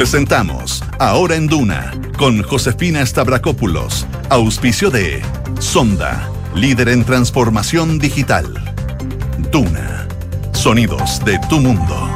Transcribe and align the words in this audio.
Presentamos 0.00 0.82
Ahora 0.98 1.36
en 1.36 1.46
Duna 1.46 1.92
con 2.16 2.42
Josefina 2.42 3.04
Stavrakopoulos, 3.04 4.06
auspicio 4.30 4.90
de 4.90 5.20
Sonda, 5.58 6.26
líder 6.54 6.88
en 6.88 7.04
transformación 7.04 7.98
digital. 7.98 8.46
Duna, 9.52 10.08
sonidos 10.52 11.22
de 11.26 11.38
tu 11.50 11.60
mundo. 11.60 12.09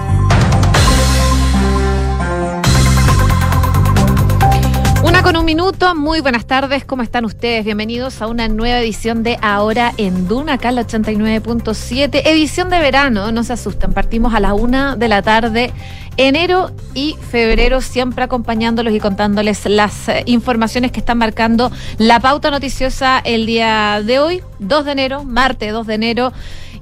Con 5.24 5.38
un 5.38 5.46
minuto, 5.46 5.94
muy 5.94 6.20
buenas 6.20 6.44
tardes, 6.44 6.84
¿cómo 6.84 7.02
están 7.02 7.24
ustedes? 7.24 7.64
Bienvenidos 7.64 8.20
a 8.20 8.26
una 8.26 8.46
nueva 8.46 8.80
edición 8.80 9.22
de 9.22 9.38
Ahora 9.40 9.94
en 9.96 10.28
Duna, 10.28 10.54
acá 10.54 10.68
en 10.68 10.74
la 10.74 10.86
89.7, 10.86 12.20
edición 12.26 12.68
de 12.68 12.78
verano, 12.78 13.32
no 13.32 13.42
se 13.42 13.54
asusten, 13.54 13.94
partimos 13.94 14.34
a 14.34 14.40
la 14.40 14.52
una 14.52 14.96
de 14.96 15.08
la 15.08 15.22
tarde 15.22 15.72
enero 16.18 16.72
y 16.92 17.16
febrero, 17.30 17.80
siempre 17.80 18.22
acompañándolos 18.22 18.92
y 18.92 19.00
contándoles 19.00 19.64
las 19.64 20.10
eh, 20.10 20.24
informaciones 20.26 20.92
que 20.92 21.00
están 21.00 21.16
marcando 21.16 21.72
la 21.96 22.20
pauta 22.20 22.50
noticiosa 22.50 23.18
el 23.24 23.46
día 23.46 24.02
de 24.04 24.18
hoy, 24.18 24.42
2 24.58 24.84
de 24.84 24.92
enero, 24.92 25.24
martes 25.24 25.72
2 25.72 25.86
de 25.86 25.94
enero 25.94 26.32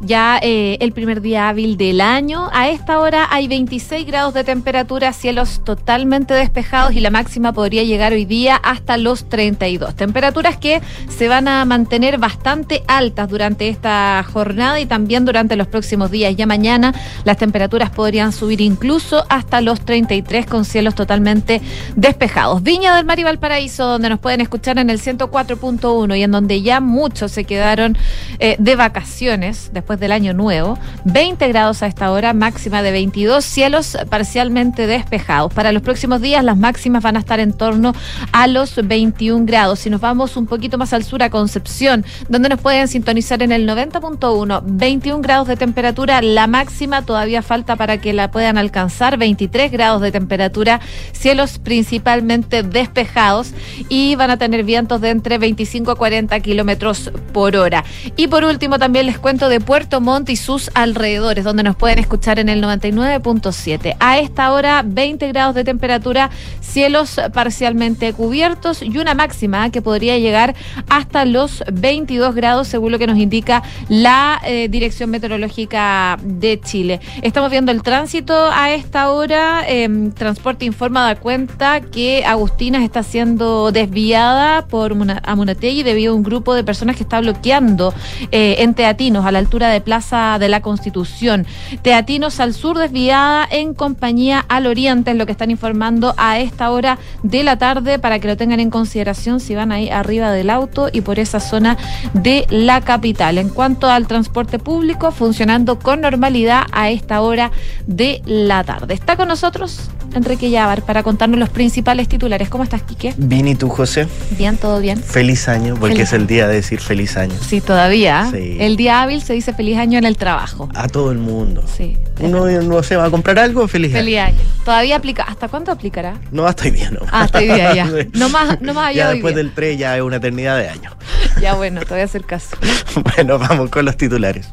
ya 0.03 0.39
eh, 0.43 0.79
el 0.81 0.93
primer 0.93 1.21
día 1.21 1.49
hábil 1.49 1.77
del 1.77 2.01
año. 2.01 2.49
A 2.53 2.69
esta 2.69 2.99
hora 2.99 3.29
hay 3.31 3.47
26 3.49 4.07
grados 4.07 4.35
de 4.35 4.45
temperatura, 4.45 5.13
cielos 5.13 5.63
totalmente 5.65 6.35
despejados 6.35 6.95
y 6.95 7.01
la 7.01 7.11
máxima 7.11 7.53
podría 7.53 7.85
llegar 7.85 8.13
hoy 8.13 8.25
día 8.25 8.57
hasta 8.57 8.97
los 8.97 9.29
32. 9.29 9.95
Temperaturas 9.95 10.57
que 10.57 10.83
se 11.09 11.29
van 11.29 11.47
a 11.47 11.65
mantener 11.65 12.19
bastante 12.19 12.83
altas 12.89 13.29
durante 13.29 13.69
esta 13.69 14.25
jornada 14.31 14.81
y 14.81 14.87
también 14.87 15.25
durante 15.25 15.57
los 15.57 15.69
próximos 15.69 16.11
días. 16.11 16.35
Ya 16.37 16.47
mañana 16.47 16.93
las 17.25 17.37
temperaturas 17.37 17.91
podrían 17.91 18.33
subir 18.33 18.61
incluso 18.61 19.25
hasta 19.29 19.61
los 19.61 19.85
33 19.85 20.47
con 20.47 20.65
cielos 20.65 20.95
totalmente 20.95 21.61
despejados. 21.95 22.63
Viña 22.63 22.97
del 22.97 23.05
Mar 23.05 23.21
y 23.21 23.25
Valparaíso, 23.25 23.87
donde 23.87 24.09
nos 24.09 24.19
pueden 24.19 24.41
escuchar 24.41 24.79
en 24.79 24.91
el 24.91 25.01
104.1 25.01 26.19
y 26.19 26.23
en 26.23 26.31
donde 26.31 26.63
ya 26.63 26.81
muchos 26.81 27.31
se 27.31 27.45
quedaron 27.45 27.97
eh, 28.41 28.57
de 28.59 28.77
vacaciones 28.77 29.71
después 29.73 29.92
del 29.99 30.13
año 30.13 30.33
nuevo. 30.35 30.79
20 31.05 31.49
grados 31.49 31.83
a 31.83 31.87
esta 31.87 32.11
hora, 32.11 32.33
máxima 32.33 32.83
de 32.83 32.93
22, 32.93 33.45
cielos 33.45 33.97
parcialmente 34.09 34.87
despejados. 34.87 35.53
Para 35.53 35.73
los 35.73 35.83
próximos 35.83 36.21
días 36.21 36.45
las 36.45 36.57
máximas 36.57 37.03
van 37.03 37.17
a 37.17 37.21
estar 37.21 37.41
en 37.41 37.53
torno 37.53 37.93
a 38.33 38.47
los 38.47 38.77
21 38.77 39.47
grados. 39.47 39.81
Si 39.81 39.91
nos 39.91 40.01
vamos 40.01 40.37
un 40.37 40.47
poquito 40.47 40.79
más 40.79 40.93
al 40.93 41.05
sur 41.05 41.23
a 41.23 41.31
Concepción, 41.31 42.05
donde 42.29 42.49
nos 42.49 42.61
pueden 42.61 42.89
sintonizar 42.89 43.43
en 43.43 43.53
el 43.53 43.69
90.1, 43.69 44.63
21 44.65 45.23
grados 45.23 45.49
de 45.49 45.57
temperatura, 45.57 46.23
la 46.23 46.47
máxima 46.47 47.03
todavía 47.03 47.43
falta 47.43 47.77
para 47.77 47.99
que 47.99 48.13
la 48.13 48.31
puedan 48.31 48.59
alcanzar, 48.59 49.19
23 49.19 49.71
grados 49.71 50.01
de 50.03 50.13
temperatura, 50.13 50.81
cielos 51.13 51.59
principalmente 51.59 52.63
despejados 52.63 53.53
y 53.89 54.15
van 54.17 54.31
a 54.31 54.37
tener 54.37 54.65
vientos 54.65 55.01
de 55.01 55.11
entre 55.11 55.39
25 55.39 55.91
a 55.91 55.97
40 55.97 56.39
kilómetros 56.41 57.11
por 57.33 57.57
hora. 57.57 57.85
Y 58.17 58.29
por 58.29 58.45
último 58.45 58.79
también 58.79 59.07
les 59.07 59.19
cuento 59.19 59.49
de 59.49 59.61
Puerto 59.61 59.82
Puerto 59.83 60.01
Montt 60.01 60.31
y 60.31 60.37
sus 60.37 60.71
alrededores, 60.75 61.43
donde 61.43 61.65
nos 61.65 61.75
pueden 61.75 61.99
escuchar 61.99 62.39
en 62.39 62.49
el 62.49 62.63
99.7. 62.63 63.97
A 63.99 64.19
esta 64.21 64.53
hora, 64.53 64.85
20 64.87 65.27
grados 65.27 65.57
de 65.57 65.65
temperatura, 65.65 66.31
cielos 66.61 67.21
parcialmente 67.35 68.13
cubiertos 68.13 68.81
y 68.81 68.97
una 68.99 69.15
máxima 69.15 69.71
que 69.71 69.83
podría 69.83 70.17
llegar 70.19 70.55
hasta 70.89 71.25
los 71.25 71.65
22 71.73 72.33
grados, 72.37 72.69
según 72.69 72.93
lo 72.93 73.01
que 73.01 73.09
nos 73.09 73.19
indica 73.19 73.65
la 73.89 74.41
eh, 74.45 74.69
Dirección 74.71 75.11
Meteorológica 75.11 76.17
de 76.23 76.61
Chile. 76.61 77.01
Estamos 77.23 77.51
viendo 77.51 77.73
el 77.73 77.83
tránsito 77.83 78.51
a 78.53 78.71
esta 78.71 79.11
hora. 79.11 79.65
Em, 79.67 80.13
Transporte 80.13 80.65
informa 80.65 81.03
da 81.09 81.17
cuenta 81.17 81.81
que 81.81 82.25
Agustina 82.25 82.85
está 82.85 83.03
siendo 83.03 83.73
desviada 83.73 84.65
por 84.69 84.95
Amunategui 85.25 85.83
debido 85.83 86.13
a 86.13 86.17
un 86.17 86.23
grupo 86.23 86.55
de 86.55 86.63
personas 86.63 86.95
que 86.95 87.03
está 87.03 87.21
bloqueando 87.21 87.93
eh, 88.31 88.57
en 88.61 88.75
Teatinos 88.75 89.27
a 89.27 89.33
la 89.33 89.41
altura 89.41 89.72
de 89.72 89.72
de 89.73 89.81
Plaza 89.81 90.37
de 90.39 90.49
la 90.49 90.61
Constitución. 90.61 91.47
Teatinos 91.83 92.41
al 92.41 92.55
sur 92.55 92.79
desviada 92.79 93.47
en 93.51 93.75
compañía 93.75 94.45
al 94.49 94.67
oriente, 94.67 95.11
es 95.11 95.17
lo 95.17 95.27
que 95.27 95.33
están 95.33 95.51
informando 95.51 96.15
a 96.17 96.39
esta 96.39 96.71
hora 96.71 96.99
de 97.23 97.43
la 97.43 97.59
tarde 97.59 97.99
para 97.99 98.19
que 98.19 98.29
lo 98.29 98.37
tengan 98.37 98.61
en 98.61 98.71
consideración 98.71 99.41
si 99.41 99.55
van 99.55 99.73
ahí 99.73 99.91
arriba 99.91 100.31
del 100.31 100.51
auto 100.51 100.89
y 100.93 101.01
por 101.01 101.19
esa 101.19 101.41
zona 101.41 101.77
de 102.15 102.47
la 102.51 102.81
capital. 102.81 103.39
En 103.39 103.49
cuanto 103.49 103.89
al 103.89 104.07
transporte 104.07 104.59
público, 104.59 105.11
funcionando 105.11 105.79
con 105.79 106.01
normalidad 106.01 106.65
a 106.73 106.91
esta 106.91 107.21
hora 107.21 107.51
de 107.87 108.23
la 108.27 108.65
tarde. 108.65 108.95
Está 108.95 109.17
con 109.17 109.29
nosotros 109.29 109.91
Enrique 110.15 110.51
Yavar 110.51 110.83
para 110.83 111.03
contarnos 111.03 111.39
los 111.39 111.49
principales 111.49 112.09
titulares. 112.09 112.49
¿Cómo 112.49 112.65
estás, 112.65 112.83
Quique? 112.83 113.15
Bien, 113.17 113.49
¿y 113.49 113.55
tú, 113.55 113.69
José? 113.69 114.07
Bien, 114.37 114.57
todo 114.57 114.81
bien. 114.81 115.03
Feliz 115.03 115.49
año, 115.49 115.75
porque 115.79 116.03
es 116.03 116.13
el 116.13 116.27
día 116.27 116.47
de 116.49 116.57
decir 116.57 116.81
feliz 116.81 117.17
año. 117.17 117.35
Sí, 117.47 117.61
todavía. 117.61 118.31
El 118.33 118.77
día 118.77 119.03
hábil 119.03 119.23
se 119.23 119.33
dice 119.33 119.52
feliz 119.55 119.79
año 119.79 119.99
en 119.99 120.05
el 120.05 120.17
trabajo. 120.17 120.69
A 120.75 120.89
todo 120.89 121.13
el 121.13 121.19
mundo. 121.19 121.63
Sí. 121.67 121.97
Uno 122.21 122.47
no 122.47 122.83
se 122.83 122.97
va 122.97 123.07
a 123.07 123.11
comprar 123.11 123.39
algo, 123.39 123.67
feliz, 123.69 123.93
feliz 123.93 124.19
año. 124.19 124.39
Todavía 124.65 124.97
aplica. 124.97 125.25
¿Hasta 125.25 125.49
cuándo 125.49 125.73
aplicará? 125.73 126.15
No, 126.31 126.47
hasta 126.47 126.65
hoy 126.65 126.71
día 126.71 126.91
no. 126.91 127.01
Ah, 127.11 127.23
hasta 127.23 127.39
hoy 127.39 127.47
día 127.47 127.75
ya. 127.75 127.89
no 128.15 128.29
más, 128.29 128.61
no 128.61 128.75
más 128.75 128.95
Ya 128.95 129.11
después 129.11 129.35
del 129.35 129.51
pre 129.51 129.77
ya 129.77 129.97
es 129.97 130.03
una 130.03 130.17
eternidad 130.17 130.59
de 130.59 130.69
años. 130.69 130.95
ya 131.41 131.55
bueno, 131.55 131.81
te 131.81 131.89
voy 131.89 132.01
a 132.01 132.05
hacer 132.05 132.25
caso. 132.25 132.57
bueno, 133.17 133.39
vamos 133.39 133.71
con 133.71 133.85
los 133.85 133.97
titulares. 133.97 134.49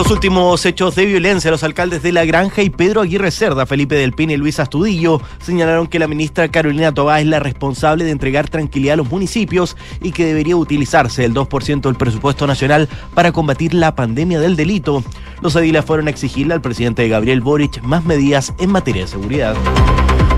Los 0.00 0.10
últimos 0.10 0.64
hechos 0.64 0.94
de 0.94 1.04
violencia, 1.04 1.50
los 1.50 1.62
alcaldes 1.62 2.02
de 2.02 2.10
La 2.10 2.24
Granja 2.24 2.62
y 2.62 2.70
Pedro 2.70 3.02
Aguirre 3.02 3.30
Cerda, 3.30 3.66
Felipe 3.66 3.96
del 3.96 4.14
Pino 4.14 4.32
y 4.32 4.38
Luis 4.38 4.58
Astudillo, 4.58 5.20
señalaron 5.42 5.88
que 5.88 5.98
la 5.98 6.08
ministra 6.08 6.48
Carolina 6.48 6.94
Tobá 6.94 7.20
es 7.20 7.26
la 7.26 7.38
responsable 7.38 8.04
de 8.04 8.10
entregar 8.10 8.48
tranquilidad 8.48 8.94
a 8.94 8.96
los 8.96 9.10
municipios 9.10 9.76
y 10.00 10.12
que 10.12 10.24
debería 10.24 10.56
utilizarse 10.56 11.26
el 11.26 11.34
2% 11.34 11.82
del 11.82 11.96
presupuesto 11.96 12.46
nacional 12.46 12.88
para 13.12 13.32
combatir 13.32 13.74
la 13.74 13.94
pandemia 13.94 14.40
del 14.40 14.56
delito. 14.56 15.04
Los 15.42 15.54
ediles 15.56 15.84
fueron 15.84 16.06
a 16.06 16.10
exigirle 16.10 16.54
al 16.54 16.62
presidente 16.62 17.06
Gabriel 17.06 17.42
Boric 17.42 17.82
más 17.82 18.02
medidas 18.06 18.54
en 18.58 18.70
materia 18.70 19.02
de 19.02 19.08
seguridad. 19.08 19.54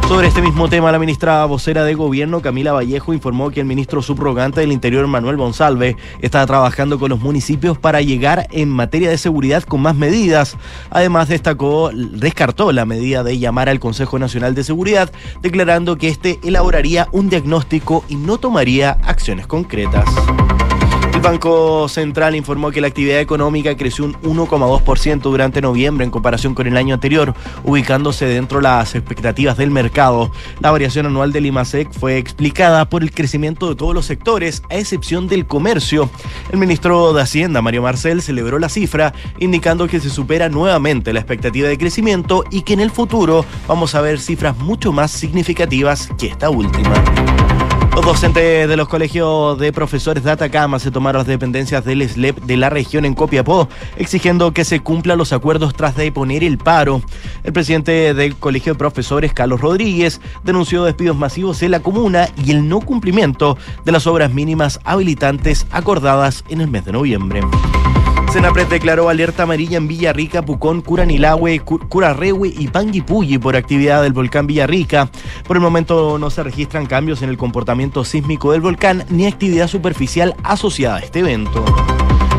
Sobre 0.09 0.29
este 0.29 0.43
mismo 0.43 0.69
tema, 0.69 0.93
la 0.93 0.99
ministra 0.99 1.45
vocera 1.47 1.85
de 1.85 1.95
Gobierno, 1.95 2.43
Camila 2.43 2.73
Vallejo, 2.73 3.15
informó 3.15 3.51
que 3.51 3.61
el 3.61 3.67
ministro 3.67 4.03
subrogante 4.03 4.61
del 4.61 4.73
Interior, 4.73 5.07
Manuel 5.07 5.37
Bonsalve, 5.37 5.97
está 6.21 6.47
trabajando 6.47 6.99
con 6.99 7.09
los 7.09 7.21
municipios 7.21 7.79
para 7.79 8.03
llegar 8.03 8.47
en 8.51 8.69
materia 8.69 9.09
de 9.09 9.17
seguridad 9.17 9.63
con 9.63 9.81
más 9.81 9.97
medidas. 9.97 10.59
Además, 10.91 11.29
destacó, 11.29 11.91
descartó 11.95 12.73
la 12.73 12.85
medida 12.85 13.25
de 13.25 13.39
llamar 13.39 13.69
al 13.69 13.81
Consejo 13.81 14.19
Nacional 14.19 14.55
de 14.55 14.65
Seguridad, 14.65 15.11
declarando 15.41 15.97
que 15.97 16.09
este 16.09 16.39
elaboraría 16.45 17.09
un 17.13 17.31
diagnóstico 17.31 18.05
y 18.09 18.17
no 18.17 18.39
tomaría 18.39 18.99
acciones 19.03 19.47
concretas. 19.47 20.05
Banco 21.23 21.89
Central 21.89 22.35
informó 22.35 22.73
que 22.73 22.81
la 22.81 22.89
actividad 22.89 23.21
económica 23.21 23.77
creció 23.77 24.05
un 24.07 24.15
1,2% 24.23 25.21
durante 25.21 25.61
noviembre 25.61 26.05
en 26.05 26.11
comparación 26.11 26.53
con 26.53 26.67
el 26.67 26.77
año 26.77 26.95
anterior, 26.95 27.33
ubicándose 27.63 28.27
dentro 28.27 28.59
de 28.59 28.65
las 28.65 28.97
expectativas 28.97 29.57
del 29.57 29.71
mercado. 29.71 30.33
La 30.59 30.73
variación 30.73 31.07
anual 31.07 31.31
del 31.31 31.47
IMASEC 31.47 31.93
fue 31.93 32.19
explicada 32.19 32.89
por 32.89 33.05
el 33.05 33.13
crecimiento 33.13 33.69
de 33.69 33.77
todos 33.77 33.95
los 33.95 34.05
sectores, 34.05 34.65
a 34.69 34.75
excepción 34.75 35.29
del 35.29 35.47
comercio. 35.47 36.11
El 36.51 36.59
ministro 36.59 37.13
de 37.13 37.23
Hacienda, 37.23 37.63
Mario 37.63 37.83
Marcel, 37.83 38.21
celebró 38.21 38.59
la 38.59 38.69
cifra, 38.69 39.15
indicando 39.39 39.87
que 39.87 40.01
se 40.01 40.11
supera 40.11 40.49
nuevamente 40.49 41.13
la 41.13 41.21
expectativa 41.21 41.69
de 41.69 41.79
crecimiento 41.79 42.45
y 42.51 42.63
que 42.63 42.73
en 42.73 42.81
el 42.81 42.91
futuro 42.91 43.45
vamos 43.69 43.95
a 43.95 44.01
ver 44.01 44.19
cifras 44.19 44.59
mucho 44.59 44.93
más 44.93 45.13
significativas 45.13 46.09
que 46.19 46.27
esta 46.27 46.51
última. 46.51 46.93
Los 47.95 48.07
docentes 48.07 48.67
de 48.67 48.77
los 48.77 48.89
colegios 48.89 49.59
de 49.59 49.71
profesores 49.71 50.25
de 50.25 50.31
Atacama 50.31 50.79
se 50.79 50.91
tomaron 50.91 51.21
las 51.21 51.27
dependencias 51.27 51.85
del 51.85 52.09
SLEP 52.09 52.39
de 52.41 52.57
la 52.57 52.71
región 52.71 53.05
en 53.05 53.13
Copiapó, 53.13 53.69
exigiendo 53.99 54.53
que 54.53 54.65
se 54.65 54.81
cumplan 54.81 55.19
los 55.19 55.35
acuerdos 55.35 55.75
tras 55.75 55.95
de 55.95 56.11
poner 56.11 56.43
el 56.43 56.57
paro. 56.57 57.03
El 57.45 57.53
presidente 57.53 58.15
del 58.15 58.37
colegio 58.37 58.73
de 58.73 58.79
profesores, 58.79 59.35
Carlos 59.35 59.61
Rodríguez, 59.61 60.23
denunció 60.43 60.85
despidos 60.85 61.19
masivos 61.19 61.63
en 61.63 61.71
la 61.71 61.81
comuna 61.81 62.29
y 62.43 62.53
el 62.53 62.67
no 62.67 62.81
cumplimiento 62.81 63.59
de 63.85 63.93
las 63.93 64.07
obras 64.07 64.33
mínimas 64.33 64.81
habilitantes 64.85 65.67
acordadas 65.71 66.45
en 66.49 66.63
el 66.63 66.69
mes 66.69 66.87
de 66.87 66.93
noviembre. 66.93 67.43
Senapred 68.33 68.67
declaró 68.67 69.11
alerta 69.11 69.43
amarilla 69.43 69.77
en 69.77 69.87
Villarrica, 69.87 70.41
Pucón, 70.41 70.81
Curanilahue, 70.81 71.61
Curarrehue 71.61 72.49
y 72.49 72.67
Panguipulli 72.69 73.37
por 73.37 73.57
actividad 73.57 74.03
del 74.03 74.15
volcán 74.15 74.47
Villarrica. 74.47 75.11
Por 75.47 75.59
el 75.59 75.63
momento 75.63 76.19
no 76.19 76.31
se 76.31 76.43
registran 76.43 76.87
cambios 76.87 77.21
en 77.21 77.29
el 77.29 77.37
comportamiento 77.37 78.05
sísmico 78.05 78.53
del 78.53 78.63
volcán 78.63 79.05
ni 79.11 79.27
actividad 79.27 79.69
superficial 79.69 80.35
asociada 80.45 80.97
a 80.97 81.01
este 81.01 81.19
evento. 81.19 81.63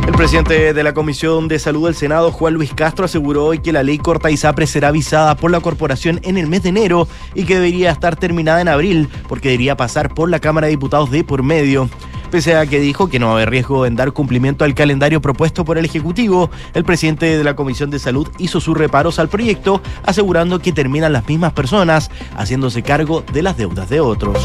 El 0.08 0.14
presidente 0.14 0.74
de 0.74 0.84
la 0.84 0.96
Comisión 0.96 1.48
de 1.48 1.60
Salud 1.60 1.86
del 1.86 1.96
Senado, 1.96 2.32
Juan 2.32 2.56
Luis 2.56 2.74
Castro, 2.74 3.06
aseguró 3.06 3.46
hoy 3.46 3.60
que 3.60 3.72
la 3.72 3.84
ley 3.84 4.00
corta 4.00 4.32
ISAPRE 4.32 4.66
será 4.66 4.88
avisada 4.88 5.36
por 5.36 5.52
la 5.52 5.60
corporación 5.60 6.20
en 6.24 6.40
el 6.40 6.48
mes 6.48 6.64
de 6.64 6.70
enero 6.70 7.08
y 7.36 7.44
que 7.44 7.54
debería 7.54 7.92
estar 7.92 8.16
terminada 8.16 8.62
en 8.62 8.68
abril 8.68 9.10
porque 9.28 9.50
debería 9.50 9.78
pasar 9.78 10.12
por 10.12 10.28
la 10.28 10.40
Cámara 10.40 10.66
de 10.66 10.72
Diputados 10.72 11.12
de 11.12 11.24
por 11.24 11.44
medio. 11.44 11.88
Pese 12.34 12.56
a 12.56 12.66
que 12.66 12.80
dijo 12.80 13.10
que 13.10 13.20
no 13.20 13.36
va 13.36 13.46
riesgo 13.46 13.86
en 13.86 13.96
dar 13.96 14.12
cumplimiento 14.12 14.66
al 14.66 14.74
calendario 14.74 15.22
propuesto 15.22 15.64
por 15.66 15.78
el 15.78 15.86
Ejecutivo, 15.86 16.50
el 16.74 16.84
presidente 16.84 17.38
de 17.38 17.44
la 17.44 17.56
Comisión 17.56 17.92
de 17.92 18.00
Salud 18.00 18.28
hizo 18.40 18.60
sus 18.60 18.76
reparos 18.76 19.20
al 19.20 19.30
proyecto, 19.30 19.84
asegurando 20.04 20.58
que 20.58 20.74
terminan 20.74 21.14
las 21.14 21.28
mismas 21.28 21.54
personas, 21.54 22.10
haciéndose 22.36 22.82
cargo 22.82 23.24
de 23.32 23.44
las 23.44 23.56
deudas 23.56 23.88
de 23.88 24.00
otros. 24.00 24.36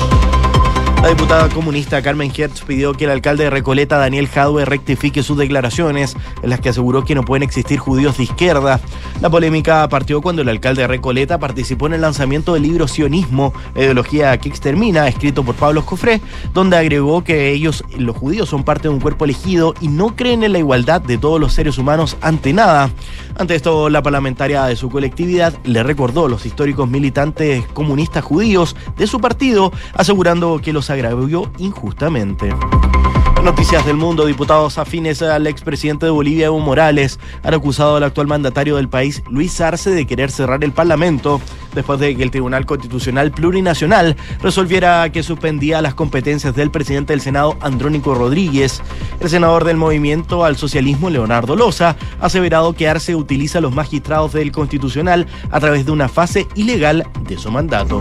La 1.03 1.11
diputada 1.11 1.49
comunista 1.49 2.03
Carmen 2.03 2.33
Hertz 2.37 2.63
pidió 2.63 2.93
que 2.93 3.05
el 3.05 3.11
alcalde 3.11 3.45
de 3.45 3.51
Recoleta, 3.51 3.99
Daniel 3.99 4.27
Jadwe, 4.27 4.65
rectifique 4.65 5.23
sus 5.23 5.39
declaraciones 5.39 6.17
en 6.43 6.51
las 6.51 6.59
que 6.59 6.71
aseguró 6.71 7.05
que 7.05 7.15
no 7.15 7.23
pueden 7.23 7.45
existir 7.45 7.79
judíos 7.79 8.17
de 8.17 8.25
izquierda. 8.25 8.81
La 9.21 9.31
polémica 9.31 9.89
partió 9.89 10.21
cuando 10.21 10.43
el 10.43 10.49
alcalde 10.49 10.83
de 10.83 10.89
Recoleta 10.89 11.39
participó 11.39 11.87
en 11.87 11.95
el 11.95 12.01
lanzamiento 12.01 12.55
del 12.55 12.65
libro 12.65 12.89
Sionismo, 12.89 13.55
ideología 13.77 14.37
que 14.39 14.49
extermina, 14.49 15.07
escrito 15.07 15.45
por 15.45 15.55
Pablo 15.55 15.83
Jofré, 15.83 16.21
donde 16.53 16.77
agregó 16.77 17.23
que 17.23 17.53
ellos, 17.53 17.85
los 17.97 18.17
judíos, 18.17 18.49
son 18.49 18.65
parte 18.65 18.89
de 18.89 18.95
un 18.95 19.01
cuerpo 19.01 19.25
elegido 19.25 19.75
y 19.81 19.87
no 19.87 20.17
creen 20.17 20.43
en 20.43 20.53
la 20.53 20.59
igualdad 20.59 21.01
de 21.01 21.17
todos 21.17 21.41
los 21.41 21.53
seres 21.53 21.79
humanos 21.79 22.17
ante 22.21 22.53
nada. 22.53 22.91
Ante 23.39 23.55
esto, 23.55 23.89
la 23.89 24.03
parlamentaria 24.03 24.65
de 24.65 24.75
su 24.75 24.91
colectividad 24.91 25.55
le 25.63 25.85
recordó 25.85 26.27
los 26.27 26.45
históricos 26.45 26.89
militantes 26.89 27.65
comunistas 27.69 28.25
judíos 28.25 28.75
de 28.97 29.07
su 29.07 29.21
partido, 29.21 29.73
asegurando 29.95 30.61
que 30.61 30.73
los 30.73 30.91
agravió 30.91 31.49
injustamente. 31.59 32.53
Noticias 33.45 33.87
del 33.87 33.97
mundo, 33.97 34.27
diputados 34.27 34.79
afines 34.79 35.23
al 35.23 35.47
expresidente 35.47 36.07
de 36.07 36.11
Bolivia, 36.11 36.47
Evo 36.47 36.59
Morales, 36.59 37.19
han 37.43 37.55
acusado 37.55 37.97
al 37.97 38.03
actual 38.03 38.27
mandatario 38.27 38.77
del 38.77 38.89
país, 38.89 39.23
Luis 39.31 39.61
Arce, 39.61 39.91
de 39.91 40.07
querer 40.07 40.31
cerrar 40.31 40.63
el 40.65 40.73
Parlamento 40.73 41.41
después 41.75 41.99
de 41.99 42.17
que 42.17 42.23
el 42.23 42.31
Tribunal 42.31 42.67
Constitucional 42.67 43.31
Plurinacional 43.31 44.17
resolviera 44.43 45.11
que 45.13 45.23
suspendía 45.23 45.81
las 45.81 45.95
competencias 45.95 46.55
del 46.55 46.71
presidente 46.71 47.13
del 47.13 47.21
Senado, 47.21 47.57
Andrónico 47.61 48.15
Rodríguez. 48.15 48.83
El 49.21 49.31
senador 49.31 49.65
del 49.65 49.77
movimiento 49.77 50.45
al 50.45 50.57
socialismo, 50.57 51.09
Leonardo 51.09 51.57
Loza, 51.57 51.97
ha 52.21 52.27
aseverado 52.27 52.75
que 52.75 52.89
Arce 52.89 53.15
utiliza 53.15 53.59
a 53.59 53.63
los 53.63 53.75
magistrados 53.75 54.33
del 54.33 54.53
Constitucional 54.53 55.27
a 55.51 55.61
través 55.61 55.87
de 55.87 55.93
una 55.93 56.09
fase 56.09 56.47
ilegal 56.55 57.07
de 57.27 57.39
su 57.39 57.51
mandato. 57.51 57.99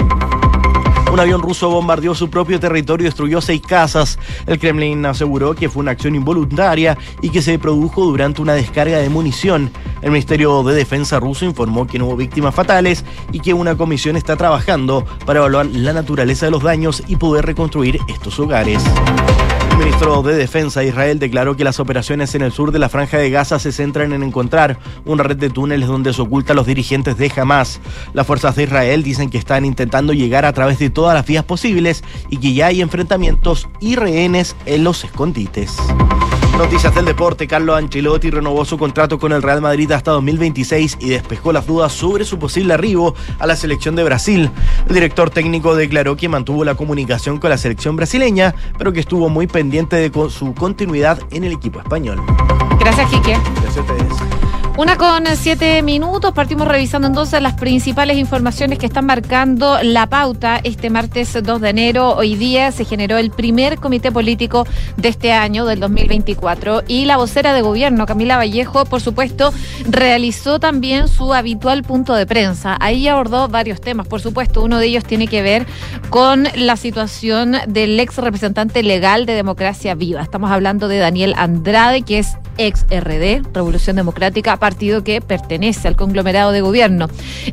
Un 1.11 1.19
avión 1.19 1.41
ruso 1.41 1.69
bombardeó 1.69 2.13
su 2.13 2.29
propio 2.29 2.59
territorio 2.59 3.05
y 3.05 3.09
destruyó 3.09 3.41
seis 3.41 3.61
casas. 3.61 4.19
El 4.45 4.59
Kremlin 4.59 5.05
aseguró 5.05 5.55
que 5.55 5.69
fue 5.69 5.81
una 5.81 5.91
acción 5.91 6.15
involuntaria 6.15 6.97
y 7.21 7.29
que 7.29 7.41
se 7.41 7.57
produjo 7.57 8.05
durante 8.05 8.41
una 8.41 8.53
descarga 8.53 8.97
de 8.97 9.09
munición. 9.09 9.71
El 10.01 10.11
Ministerio 10.11 10.63
de 10.63 10.75
Defensa 10.75 11.19
ruso 11.19 11.45
informó 11.45 11.87
que 11.87 11.97
no 11.97 12.07
hubo 12.07 12.17
víctimas 12.17 12.53
fatales 12.53 13.05
y 13.31 13.39
que 13.39 13.53
una 13.53 13.75
comisión 13.75 14.15
está 14.15 14.35
trabajando 14.35 15.05
para 15.25 15.39
evaluar 15.39 15.65
la 15.67 15.93
naturaleza 15.93 16.45
de 16.45 16.51
los 16.51 16.63
daños 16.63 17.01
y 17.07 17.15
poder 17.15 17.45
reconstruir 17.45 17.99
estos 18.07 18.39
hogares. 18.39 18.83
El 19.77 19.83
ministro 19.83 20.23
de 20.23 20.33
Defensa 20.33 20.79
de 20.79 20.87
Israel 20.87 21.19
declaró 21.19 21.55
que 21.55 21.63
las 21.63 21.79
operaciones 21.79 22.33
en 22.33 22.41
el 22.41 22.51
sur 22.51 22.71
de 22.71 22.79
la 22.79 22.89
franja 22.89 23.19
de 23.19 23.29
Gaza 23.29 23.59
se 23.59 23.71
centran 23.71 24.11
en 24.11 24.23
encontrar 24.23 24.79
una 25.05 25.21
red 25.21 25.37
de 25.37 25.51
túneles 25.51 25.87
donde 25.87 26.13
se 26.13 26.21
oculta 26.23 26.53
a 26.53 26.55
los 26.55 26.65
dirigentes 26.65 27.15
de 27.15 27.31
Hamas. 27.35 27.79
Las 28.13 28.25
fuerzas 28.25 28.55
de 28.55 28.63
Israel 28.63 29.03
dicen 29.03 29.29
que 29.29 29.37
están 29.37 29.65
intentando 29.65 30.13
llegar 30.13 30.45
a 30.45 30.53
través 30.53 30.79
de 30.79 30.89
todas 30.89 31.13
las 31.13 31.27
vías 31.27 31.43
posibles 31.43 32.03
y 32.31 32.37
que 32.37 32.55
ya 32.55 32.67
hay 32.67 32.81
enfrentamientos 32.81 33.69
y 33.79 33.95
rehenes 33.95 34.55
en 34.65 34.83
los 34.83 35.03
escondites. 35.03 35.77
Noticias 36.57 36.95
del 36.95 37.05
deporte, 37.05 37.47
Carlos 37.47 37.77
Ancelotti 37.77 38.31
renovó 38.31 38.65
su 38.65 38.79
contrato 38.79 39.19
con 39.19 39.31
el 39.31 39.43
Real 39.43 39.61
Madrid 39.61 39.91
hasta 39.91 40.09
2026 40.09 40.97
y 40.99 41.09
despejó 41.09 41.53
las 41.53 41.67
dudas 41.67 41.93
sobre 41.93 42.25
su 42.25 42.39
posible 42.39 42.73
arribo 42.73 43.13
a 43.37 43.45
la 43.45 43.55
selección 43.55 43.95
de 43.95 44.03
Brasil. 44.03 44.49
El 44.87 44.95
director 44.95 45.29
técnico 45.29 45.75
declaró 45.75 46.17
que 46.17 46.27
mantuvo 46.27 46.65
la 46.65 46.73
comunicación 46.73 47.37
con 47.37 47.51
la 47.51 47.59
selección 47.59 47.95
brasileña, 47.95 48.55
pero 48.75 48.91
que 48.91 49.01
estuvo 49.01 49.29
muy 49.29 49.45
pendiente 49.45 49.66
de 49.95 50.29
su 50.29 50.53
continuidad 50.53 51.19
en 51.31 51.43
el 51.43 51.53
equipo 51.53 51.79
español. 51.79 52.21
Gracias, 52.79 53.09
Quique. 53.09 53.37
Gracias 53.61 53.77
a 53.77 53.81
ustedes. 53.81 54.46
Una 54.77 54.95
con 54.95 55.25
siete 55.35 55.81
minutos, 55.81 56.33
partimos 56.33 56.67
revisando 56.67 57.07
entonces 57.07 57.41
las 57.41 57.55
principales 57.55 58.15
informaciones 58.15 58.77
que 58.77 58.85
están 58.85 59.07
marcando 59.07 59.79
la 59.81 60.05
pauta 60.05 60.61
este 60.63 60.91
martes 60.91 61.35
2 61.41 61.61
de 61.61 61.69
enero. 61.69 62.15
Hoy 62.15 62.35
día 62.35 62.71
se 62.71 62.85
generó 62.85 63.17
el 63.17 63.31
primer 63.31 63.79
comité 63.79 64.11
político 64.11 64.67
de 64.95 65.09
este 65.09 65.33
año, 65.33 65.65
del 65.65 65.79
2024, 65.79 66.83
y 66.87 67.05
la 67.05 67.17
vocera 67.17 67.53
de 67.53 67.63
gobierno, 67.63 68.05
Camila 68.05 68.37
Vallejo, 68.37 68.85
por 68.85 69.01
supuesto, 69.01 69.51
realizó 69.89 70.59
también 70.59 71.07
su 71.07 71.33
habitual 71.33 71.81
punto 71.81 72.13
de 72.13 72.27
prensa. 72.27 72.77
Ahí 72.79 73.07
abordó 73.07 73.47
varios 73.47 73.81
temas, 73.81 74.07
por 74.07 74.21
supuesto, 74.21 74.61
uno 74.61 74.77
de 74.77 74.85
ellos 74.85 75.05
tiene 75.05 75.27
que 75.27 75.41
ver 75.41 75.65
con 76.11 76.47
la 76.55 76.77
situación 76.77 77.55
del 77.67 77.99
ex 77.99 78.17
representante 78.17 78.83
legal 78.83 79.25
de 79.25 79.33
Democracia 79.33 79.95
Viva. 79.95 80.21
Estamos 80.21 80.51
hablando 80.51 80.87
de 80.87 80.99
Daniel 80.99 81.33
Andrade, 81.35 82.03
que 82.03 82.19
es 82.19 82.37
ex 82.57 82.85
RD, 82.89 83.53
Revolución 83.53 83.95
Democrática, 83.95 84.57
partido 84.67 85.01
que 85.01 85.21
pertenece 85.21 85.87
al 85.87 85.95
conglomerado 85.95 86.51
de 86.51 86.59
gobierno. 86.59 87.07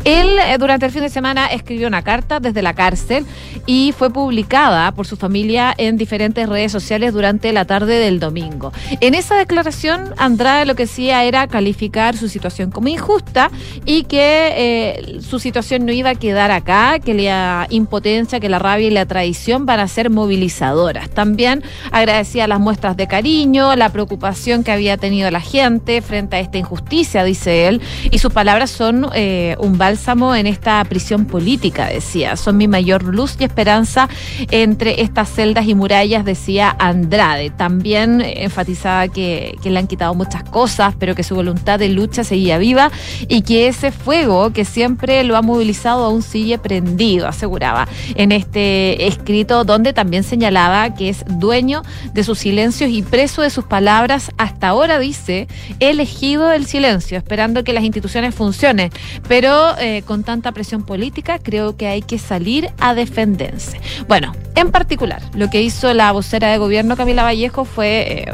Él 0.04 0.36
eh, 0.36 0.56
durante 0.58 0.86
el 0.86 0.90
fin 0.90 1.02
de 1.02 1.08
semana 1.08 1.46
escribió 1.46 1.86
una 1.86 2.02
carta 2.02 2.40
desde 2.40 2.60
la 2.60 2.74
cárcel 2.74 3.24
y 3.66 3.94
fue 3.96 4.10
publicada 4.10 4.90
por 4.90 5.06
su 5.06 5.16
familia 5.16 5.72
en 5.78 5.96
diferentes 5.96 6.48
redes 6.48 6.72
sociales 6.72 7.12
durante 7.12 7.52
la 7.52 7.66
tarde 7.66 8.00
del 8.00 8.18
domingo. 8.18 8.72
En 9.00 9.14
esa 9.14 9.36
declaración, 9.36 10.12
Andrade 10.16 10.66
lo 10.66 10.74
que 10.74 10.84
hacía 10.84 11.22
era 11.22 11.46
calificar 11.46 12.16
su 12.16 12.28
situación 12.28 12.72
como 12.72 12.88
injusta 12.88 13.48
y 13.84 14.02
que 14.02 14.52
eh, 14.56 15.20
su 15.20 15.38
situación 15.38 15.86
no 15.86 15.92
iba 15.92 16.10
a 16.10 16.14
quedar 16.16 16.50
acá, 16.50 16.98
que 16.98 17.14
la 17.14 17.68
impotencia, 17.70 18.40
que 18.40 18.48
la 18.48 18.58
rabia 18.58 18.88
y 18.88 18.90
la 18.90 19.06
traición 19.06 19.66
van 19.66 19.78
a 19.78 19.86
ser 19.86 20.10
movilizadoras. 20.10 21.10
También 21.10 21.62
agradecía 21.92 22.48
las 22.48 22.58
muestras 22.58 22.96
de 22.96 23.06
cariño, 23.06 23.76
la 23.76 23.90
preocupación 23.90 24.64
que 24.64 24.72
había 24.72 24.96
tenido 24.96 25.30
la 25.30 25.40
gente 25.40 26.02
frente 26.02 26.34
a 26.34 26.40
esta 26.40 26.58
injusticia 26.58 27.03
dice 27.24 27.68
él, 27.68 27.80
y 28.10 28.18
sus 28.18 28.32
palabras 28.32 28.70
son 28.70 29.06
eh, 29.14 29.56
un 29.58 29.78
bálsamo 29.78 30.34
en 30.34 30.46
esta 30.46 30.82
prisión 30.84 31.26
política, 31.26 31.86
decía. 31.86 32.36
Son 32.36 32.56
mi 32.56 32.68
mayor 32.68 33.04
luz 33.04 33.36
y 33.38 33.44
esperanza 33.44 34.08
entre 34.50 35.02
estas 35.02 35.30
celdas 35.30 35.66
y 35.66 35.74
murallas, 35.74 36.24
decía 36.24 36.74
Andrade. 36.78 37.50
También 37.50 38.20
enfatizaba 38.20 39.08
que, 39.08 39.56
que 39.62 39.70
le 39.70 39.78
han 39.78 39.86
quitado 39.86 40.14
muchas 40.14 40.42
cosas, 40.44 40.94
pero 40.98 41.14
que 41.14 41.22
su 41.22 41.34
voluntad 41.34 41.78
de 41.78 41.88
lucha 41.88 42.24
seguía 42.24 42.58
viva 42.58 42.90
y 43.28 43.42
que 43.42 43.68
ese 43.68 43.92
fuego 43.92 44.52
que 44.52 44.64
siempre 44.64 45.24
lo 45.24 45.36
ha 45.36 45.42
movilizado 45.42 46.04
aún 46.04 46.22
sigue 46.22 46.58
prendido, 46.58 47.26
aseguraba 47.26 47.86
en 48.14 48.32
este 48.32 49.06
escrito, 49.06 49.64
donde 49.64 49.92
también 49.92 50.24
señalaba 50.24 50.94
que 50.94 51.08
es 51.08 51.24
dueño 51.26 51.82
de 52.12 52.24
sus 52.24 52.38
silencios 52.38 52.90
y 52.90 53.02
preso 53.02 53.42
de 53.42 53.50
sus 53.50 53.64
palabras. 53.64 54.30
Hasta 54.38 54.68
ahora 54.68 54.98
dice, 54.98 55.48
elegido 55.80 56.52
el 56.52 56.66
silencio 56.66 56.93
esperando 56.94 57.64
que 57.64 57.72
las 57.72 57.84
instituciones 57.84 58.34
funcionen. 58.34 58.90
Pero 59.28 59.76
eh, 59.78 60.02
con 60.06 60.24
tanta 60.24 60.52
presión 60.52 60.84
política, 60.84 61.38
creo 61.38 61.76
que 61.76 61.86
hay 61.86 62.02
que 62.02 62.18
salir 62.18 62.70
a 62.78 62.94
defenderse. 62.94 63.80
Bueno, 64.08 64.32
en 64.54 64.70
particular, 64.70 65.22
lo 65.34 65.50
que 65.50 65.62
hizo 65.62 65.92
la 65.94 66.12
vocera 66.12 66.50
de 66.50 66.58
gobierno, 66.58 66.96
Camila 66.96 67.22
Vallejo, 67.22 67.64
fue... 67.64 68.24
Eh, 68.26 68.32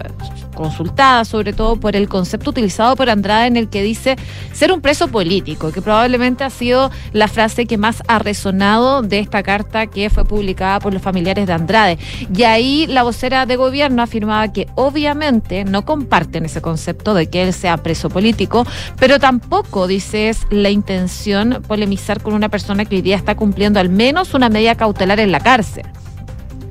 consultada 0.60 1.24
sobre 1.24 1.54
todo 1.54 1.76
por 1.76 1.96
el 1.96 2.06
concepto 2.06 2.50
utilizado 2.50 2.94
por 2.94 3.08
Andrade 3.08 3.46
en 3.46 3.56
el 3.56 3.70
que 3.70 3.82
dice 3.82 4.16
ser 4.52 4.72
un 4.72 4.82
preso 4.82 5.08
político, 5.08 5.72
que 5.72 5.80
probablemente 5.80 6.44
ha 6.44 6.50
sido 6.50 6.90
la 7.12 7.28
frase 7.28 7.64
que 7.64 7.78
más 7.78 8.02
ha 8.08 8.18
resonado 8.18 9.00
de 9.00 9.20
esta 9.20 9.42
carta 9.42 9.86
que 9.86 10.10
fue 10.10 10.26
publicada 10.26 10.78
por 10.78 10.92
los 10.92 11.00
familiares 11.00 11.46
de 11.46 11.54
Andrade. 11.54 11.98
Y 12.36 12.42
ahí 12.42 12.86
la 12.86 13.04
vocera 13.04 13.46
de 13.46 13.56
gobierno 13.56 14.02
afirmaba 14.02 14.52
que 14.52 14.66
obviamente 14.74 15.64
no 15.64 15.86
comparten 15.86 16.44
ese 16.44 16.60
concepto 16.60 17.14
de 17.14 17.30
que 17.30 17.42
él 17.42 17.54
sea 17.54 17.78
preso 17.78 18.10
político, 18.10 18.49
pero 18.98 19.18
tampoco, 19.18 19.86
dice, 19.86 20.28
es 20.28 20.46
la 20.50 20.70
intención 20.70 21.62
polemizar 21.66 22.22
con 22.22 22.34
una 22.34 22.48
persona 22.48 22.84
que 22.84 22.96
hoy 22.96 23.02
día 23.02 23.16
está 23.16 23.34
cumpliendo 23.34 23.80
al 23.80 23.88
menos 23.88 24.34
una 24.34 24.48
medida 24.48 24.74
cautelar 24.74 25.20
en 25.20 25.32
la 25.32 25.40
cárcel. 25.40 25.84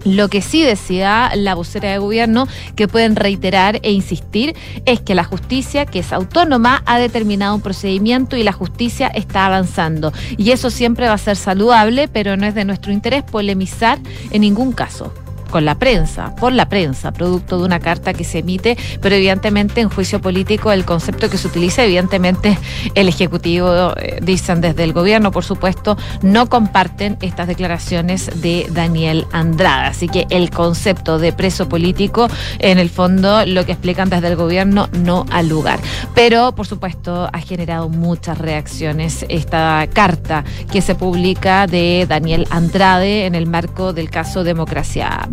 Lo 0.06 0.30
que 0.30 0.42
sí 0.42 0.62
decía 0.64 1.32
la 1.36 1.56
vocera 1.56 1.92
de 1.92 1.98
gobierno 1.98 2.48
que 2.76 2.88
pueden 2.88 3.16
reiterar 3.16 3.80
e 3.84 3.92
insistir 3.92 4.56
es 4.86 5.02
que 5.02 5.14
la 5.14 5.26
justicia, 5.26 5.86
que 5.86 6.00
es 6.00 6.14
autónoma, 6.14 6.84
ha 6.86 6.98
determinado 7.00 7.56
un 7.56 7.62
procedimiento 7.62 8.38
y 8.38 8.44
la 8.44 8.54
justicia 8.54 9.08
está 9.08 9.46
avanzando. 9.46 10.14
Y 10.38 10.52
eso 10.52 10.70
siempre 10.70 11.08
va 11.08 11.14
a 11.14 11.18
ser 11.18 11.36
saludable, 11.36 12.08
pero 12.08 12.38
no 12.38 12.46
es 12.46 12.56
de 12.56 12.66
nuestro 12.66 12.94
interés 12.94 13.24
polemizar 13.24 14.00
en 14.32 14.42
ningún 14.42 14.72
caso 14.72 15.14
con 15.50 15.66
la 15.66 15.76
prensa, 15.76 16.36
por 16.36 16.54
la 16.54 16.70
prensa, 16.70 17.12
producto 17.12 17.58
de 17.58 17.66
una 17.66 17.80
carta 17.80 18.14
que 18.14 18.24
se 18.24 18.40
emite, 18.40 18.78
pero 19.02 19.16
evidentemente 19.16 19.82
en 19.82 19.90
juicio 19.90 20.22
político 20.22 20.72
el 20.72 20.86
concepto 20.86 21.30
que 21.30 21.38
se 21.38 21.48
utiliza, 21.48 21.84
evidentemente 21.84 22.58
el 22.96 23.08
Ejecutivo, 23.08 23.94
eh, 23.98 24.20
dicen 24.22 24.62
desde 24.62 24.84
el 24.84 24.94
gobierno, 24.94 25.32
por 25.32 25.44
supuesto, 25.44 25.98
no 26.22 26.48
comparten 26.48 27.18
estas 27.22 27.48
declaraciones 27.48 28.42
de 28.42 28.68
Daniel 28.72 29.26
Andrade. 29.32 29.88
Así 29.88 30.08
que 30.08 30.28
el 30.30 30.52
concepto 30.52 31.20
de 31.20 31.34
preso 31.34 31.68
político, 31.68 32.28
en 32.60 32.80
el 32.80 32.90
fondo, 32.90 33.46
lo 33.46 33.66
que 33.66 33.72
explican 33.72 34.10
desde 34.10 34.28
el 34.28 34.36
gobierno 34.36 34.90
no 34.94 35.26
al 35.32 35.50
lugar. 35.50 35.80
Pero, 36.14 36.54
por 36.54 36.68
supuesto, 36.68 37.30
ha 37.32 37.40
generado 37.40 37.90
muchas 37.90 38.38
reacciones 38.38 39.26
esta 39.30 39.88
carta 39.92 40.44
que 40.72 40.82
se 40.82 40.96
publica 40.96 41.68
de 41.68 42.06
Daniel 42.08 42.48
Andrade 42.50 43.26
en 43.26 43.36
el 43.36 43.48
marco 43.48 43.94
del 43.94 44.10
caso 44.10 44.44
Democracia 44.44 45.28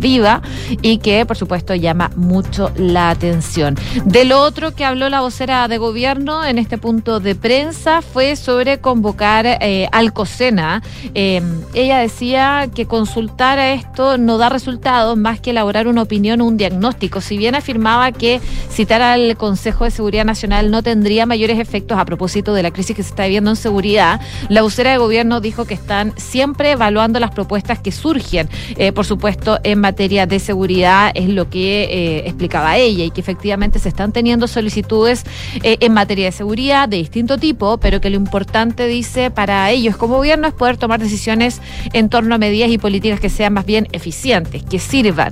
y 0.81 0.97
que 0.99 1.25
por 1.25 1.37
supuesto 1.37 1.75
llama 1.75 2.11
mucho 2.15 2.71
la 2.77 3.09
atención. 3.09 3.75
De 4.05 4.25
lo 4.25 4.41
otro 4.41 4.73
que 4.73 4.85
habló 4.85 5.09
la 5.09 5.21
vocera 5.21 5.67
de 5.67 5.77
gobierno 5.77 6.45
en 6.45 6.57
este 6.57 6.77
punto 6.77 7.19
de 7.19 7.35
prensa 7.35 8.01
fue 8.01 8.35
sobre 8.35 8.79
convocar 8.79 9.45
eh, 9.45 9.87
al 9.91 10.13
COSENA. 10.13 10.81
Eh, 11.13 11.41
ella 11.73 11.99
decía 11.99 12.69
que 12.73 12.85
consultar 12.85 13.59
a 13.59 13.73
esto 13.73 14.17
no 14.17 14.37
da 14.37 14.49
resultados 14.49 15.17
más 15.17 15.39
que 15.39 15.49
elaborar 15.49 15.87
una 15.87 16.03
opinión 16.03 16.41
o 16.41 16.45
un 16.45 16.57
diagnóstico. 16.57 17.21
Si 17.21 17.37
bien 17.37 17.55
afirmaba 17.55 18.11
que 18.11 18.39
citar 18.69 19.01
al 19.01 19.35
Consejo 19.37 19.83
de 19.83 19.91
Seguridad 19.91 20.25
Nacional 20.25 20.71
no 20.71 20.83
tendría 20.83 21.25
mayores 21.25 21.59
efectos 21.59 21.97
a 21.97 22.05
propósito 22.05 22.53
de 22.53 22.63
la 22.63 22.71
crisis 22.71 22.95
que 22.95 23.03
se 23.03 23.09
está 23.09 23.23
viviendo 23.23 23.49
en 23.49 23.55
seguridad, 23.55 24.21
la 24.49 24.61
vocera 24.61 24.91
de 24.91 24.97
gobierno 24.97 25.41
dijo 25.41 25.65
que 25.65 25.73
están 25.73 26.13
siempre 26.17 26.71
evaluando 26.71 27.19
las 27.19 27.31
propuestas 27.31 27.79
que 27.79 27.91
surgen, 27.91 28.49
eh, 28.77 28.91
por 28.91 29.05
supuesto, 29.05 29.59
en 29.63 29.81
materia 29.97 30.27
de 30.27 30.37
seguridad, 30.37 31.11
es 31.15 31.27
lo 31.27 31.49
que 31.49 31.85
eh, 31.85 32.27
explicaba 32.27 32.77
ella, 32.77 33.03
y 33.03 33.09
que 33.09 33.19
efectivamente 33.19 33.79
se 33.79 33.89
están 33.89 34.11
teniendo 34.11 34.47
solicitudes 34.47 35.23
eh, 35.63 35.77
en 35.79 35.91
materia 35.91 36.25
de 36.25 36.31
seguridad 36.31 36.87
de 36.87 36.97
distinto 36.97 37.39
tipo, 37.39 37.79
pero 37.79 37.99
que 37.99 38.11
lo 38.11 38.15
importante, 38.15 38.85
dice, 38.85 39.31
para 39.31 39.71
ellos 39.71 39.97
como 39.97 40.17
gobierno 40.17 40.47
es 40.47 40.53
poder 40.53 40.77
tomar 40.77 40.99
decisiones 40.99 41.61
en 41.93 42.09
torno 42.09 42.35
a 42.35 42.37
medidas 42.37 42.69
y 42.69 42.77
políticas 42.77 43.19
que 43.19 43.31
sean 43.31 43.53
más 43.53 43.65
bien 43.65 43.87
eficientes, 43.91 44.61
que 44.61 44.77
sirvan, 44.77 45.31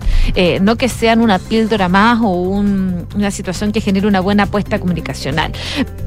no 0.62 0.78
que 0.78 0.90
sean 0.90 1.22
una 1.22 1.38
píldora 1.38 1.88
más 1.88 2.22
o 2.24 2.32
una 2.32 3.30
situación 3.30 3.72
que 3.72 3.82
genere 3.82 4.08
una 4.08 4.20
buena 4.20 4.44
apuesta 4.44 4.80
comunicacional. 4.80 5.52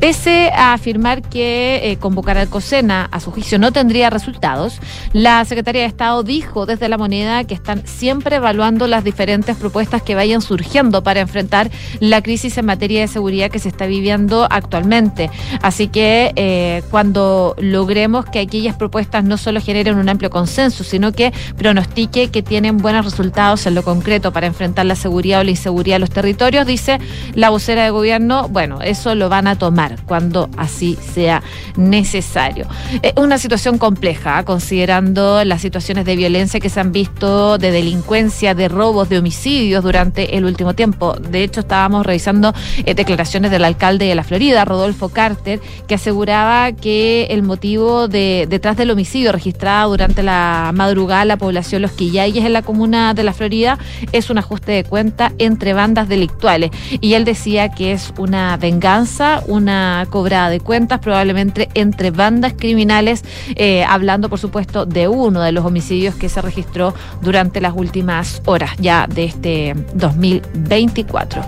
Pese 0.01 0.51
a 0.53 0.73
afirmar 0.73 1.23
que 1.23 1.97
convocar 2.01 2.39
al 2.39 2.49
COSENA, 2.49 3.09
a 3.13 3.21
su 3.21 3.31
juicio, 3.31 3.61
no 3.61 3.71
tendría 3.71 4.11
resultados, 4.11 4.81
la 5.13 5.45
Secretaría 5.45 5.83
de 5.83 5.89
Estado 5.89 6.25
dijo 6.25 6.67
desde 6.67 6.89
la 6.89 6.99
moneda 6.99 7.45
que 7.45 7.55
están 7.55 7.87
siempre 7.87 8.41
evaluando 8.49 8.87
las 8.87 9.05
diferentes 9.05 9.57
propuestas 9.57 10.01
que 10.01 10.15
vayan 10.15 10.41
surgiendo 10.41 11.03
para 11.03 11.21
enfrentar 11.21 11.71
la 12.01 12.23
crisis 12.23 12.57
en 12.57 12.65
materia 12.65 13.03
de 13.03 13.07
seguridad 13.07 13.51
que 13.51 13.59
se 13.59 13.69
está 13.69 13.85
viviendo 13.85 14.47
actualmente. 14.49 15.31
Así 15.61 15.89
que 15.89 16.33
eh, 16.37 16.83
cuando 16.91 17.55
logremos 17.59 18.25
que 18.25 18.39
aquellas 18.39 18.75
propuestas 18.75 19.23
no 19.25 19.37
solo 19.37 19.61
generen 19.61 19.97
un 19.97 20.09
amplio 20.09 20.31
consenso, 20.31 20.83
sino 20.83 21.13
que 21.13 21.31
pronostique 21.59 22.29
que 22.29 22.43
tienen 22.43 22.79
buenos 22.79 23.05
resultados 23.05 23.67
en 23.67 23.75
lo 23.75 23.83
concreto 23.83 24.33
para 24.33 24.47
enfrentar 24.47 24.87
la 24.87 24.97
seguridad 24.97 25.41
o 25.41 25.45
la 25.45 25.51
inseguridad 25.51 25.97
de 25.97 26.01
los 26.01 26.11
territorios, 26.11 26.67
dice 26.67 26.99
la 27.35 27.51
vocera 27.51 27.85
de 27.85 27.91
gobierno, 27.91 28.49
bueno, 28.49 28.81
eso 28.81 29.15
lo 29.15 29.29
van 29.29 29.47
a 29.47 29.59
tomar 29.59 29.97
cuando 30.07 30.49
así 30.57 30.97
sea 31.15 31.43
necesario. 31.77 32.67
Es 33.03 33.13
una 33.17 33.37
situación 33.37 33.77
compleja, 33.77 34.43
considerando 34.47 35.45
las 35.45 35.61
situaciones 35.61 36.07
de 36.07 36.17
violencia 36.17 36.61
que 36.61 36.71
se 36.71 36.81
han 36.81 36.93
visto, 36.93 37.59
de 37.59 37.73
delincuencia, 37.73 38.38
de 38.39 38.69
robos, 38.69 39.09
de 39.09 39.19
homicidios 39.19 39.83
durante 39.83 40.37
el 40.37 40.45
último 40.45 40.75
tiempo. 40.75 41.15
De 41.15 41.43
hecho, 41.43 41.61
estábamos 41.61 42.07
revisando 42.07 42.55
eh, 42.85 42.95
declaraciones 42.95 43.51
del 43.51 43.65
alcalde 43.65 44.07
de 44.07 44.15
la 44.15 44.23
Florida, 44.23 44.65
Rodolfo 44.65 45.09
Carter, 45.09 45.61
que 45.87 45.95
aseguraba 45.97 46.73
que 46.73 47.27
el 47.31 47.43
motivo 47.43 48.07
de, 48.07 48.47
detrás 48.49 48.77
del 48.77 48.91
homicidio 48.91 49.33
registrado 49.33 49.91
durante 49.91 50.23
la 50.23 50.71
madrugada 50.75 51.25
la 51.25 51.37
población 51.37 51.83
Los 51.83 51.93
Quillayes 51.93 52.45
en 52.45 52.53
la 52.53 52.63
comuna 52.63 53.15
de 53.15 53.25
la 53.25 53.33
Florida 53.33 53.79
es 54.13 54.31
un 54.31 54.39
ajuste 54.39 54.73
de 54.73 54.85
cuenta 54.85 55.33
entre 55.39 55.73
bandas 55.73 56.09
delictuales. 56.09 56.71
Y 57.01 57.15
él 57.15 57.25
decía 57.25 57.71
que 57.71 57.93
es 57.93 58.13
una 58.19 58.57
venganza, 58.57 59.43
una 59.47 60.07
cobrada 60.11 60.51
de 60.51 60.61
cuentas, 60.61 61.01
probablemente 61.01 61.69
entre 61.75 62.11
bandas 62.11 62.55
criminales, 62.57 63.25
eh, 63.57 63.85
hablando 63.85 64.29
por 64.29 64.39
supuesto 64.39 64.87
de 64.87 65.09
uno 65.09 65.41
de 65.41 65.53
los 65.53 65.65
homicidios 65.65 66.15
que 66.15 66.29
se 66.29 66.41
registró 66.43 66.95
durante 67.23 67.61
las 67.61 67.75
últimas 67.75 68.18
horas 68.47 68.73
ya 68.79 69.07
de 69.07 69.25
este 69.25 69.75
2024. 69.95 71.43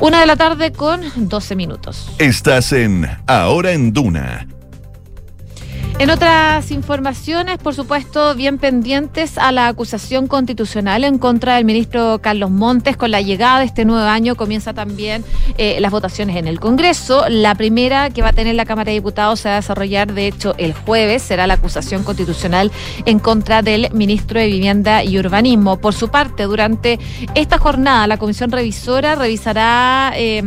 Una 0.00 0.20
de 0.20 0.26
la 0.26 0.36
tarde 0.36 0.72
con 0.72 1.02
12 1.16 1.56
minutos. 1.56 2.10
Estás 2.18 2.72
en 2.72 3.06
Ahora 3.26 3.72
en 3.72 3.92
Duna 3.92 4.46
en 5.98 6.10
otras 6.10 6.70
informaciones, 6.70 7.58
por 7.58 7.74
supuesto, 7.74 8.34
bien 8.34 8.58
pendientes 8.58 9.38
a 9.38 9.52
la 9.52 9.68
acusación 9.68 10.26
constitucional 10.26 11.04
en 11.04 11.18
contra 11.18 11.54
del 11.54 11.64
ministro 11.64 12.18
Carlos 12.20 12.50
Montes. 12.50 12.96
Con 12.96 13.10
la 13.10 13.20
llegada 13.20 13.60
de 13.60 13.66
este 13.66 13.84
nuevo 13.84 14.06
año 14.06 14.34
comienza 14.34 14.74
también 14.74 15.24
eh, 15.56 15.78
las 15.80 15.92
votaciones 15.92 16.36
en 16.36 16.48
el 16.48 16.58
Congreso. 16.58 17.24
La 17.28 17.54
primera 17.54 18.10
que 18.10 18.22
va 18.22 18.28
a 18.28 18.32
tener 18.32 18.54
la 18.54 18.64
Cámara 18.64 18.90
de 18.90 18.94
Diputados 18.94 19.40
se 19.40 19.48
va 19.48 19.54
a 19.54 19.60
desarrollar, 19.60 20.12
de 20.12 20.26
hecho, 20.26 20.54
el 20.58 20.74
jueves. 20.74 21.22
Será 21.22 21.46
la 21.46 21.54
acusación 21.54 22.02
constitucional 22.02 22.72
en 23.06 23.18
contra 23.18 23.62
del 23.62 23.88
ministro 23.92 24.40
de 24.40 24.46
Vivienda 24.46 25.04
y 25.04 25.18
Urbanismo. 25.18 25.78
Por 25.78 25.94
su 25.94 26.08
parte, 26.08 26.42
durante 26.42 26.98
esta 27.34 27.58
jornada, 27.58 28.06
la 28.06 28.18
Comisión 28.18 28.50
Revisora 28.50 29.14
revisará... 29.14 30.12
Eh, 30.16 30.42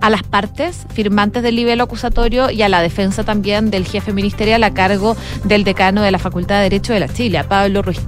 a 0.00 0.10
las 0.10 0.22
partes 0.22 0.86
firmantes 0.92 1.42
del 1.42 1.56
nivel 1.56 1.80
acusatorio 1.80 2.50
y 2.50 2.62
a 2.62 2.68
la 2.68 2.82
defensa 2.82 3.24
también 3.24 3.70
del 3.70 3.86
jefe 3.86 4.12
ministerial 4.12 4.62
a 4.64 4.72
cargo 4.72 5.16
del 5.44 5.64
decano 5.64 6.02
de 6.02 6.10
la 6.10 6.18
Facultad 6.18 6.56
de 6.56 6.62
Derecho 6.62 6.92
de 6.92 7.00
la 7.00 7.08
Chile, 7.08 7.42
Pablo 7.44 7.82
Ruiz 7.82 8.00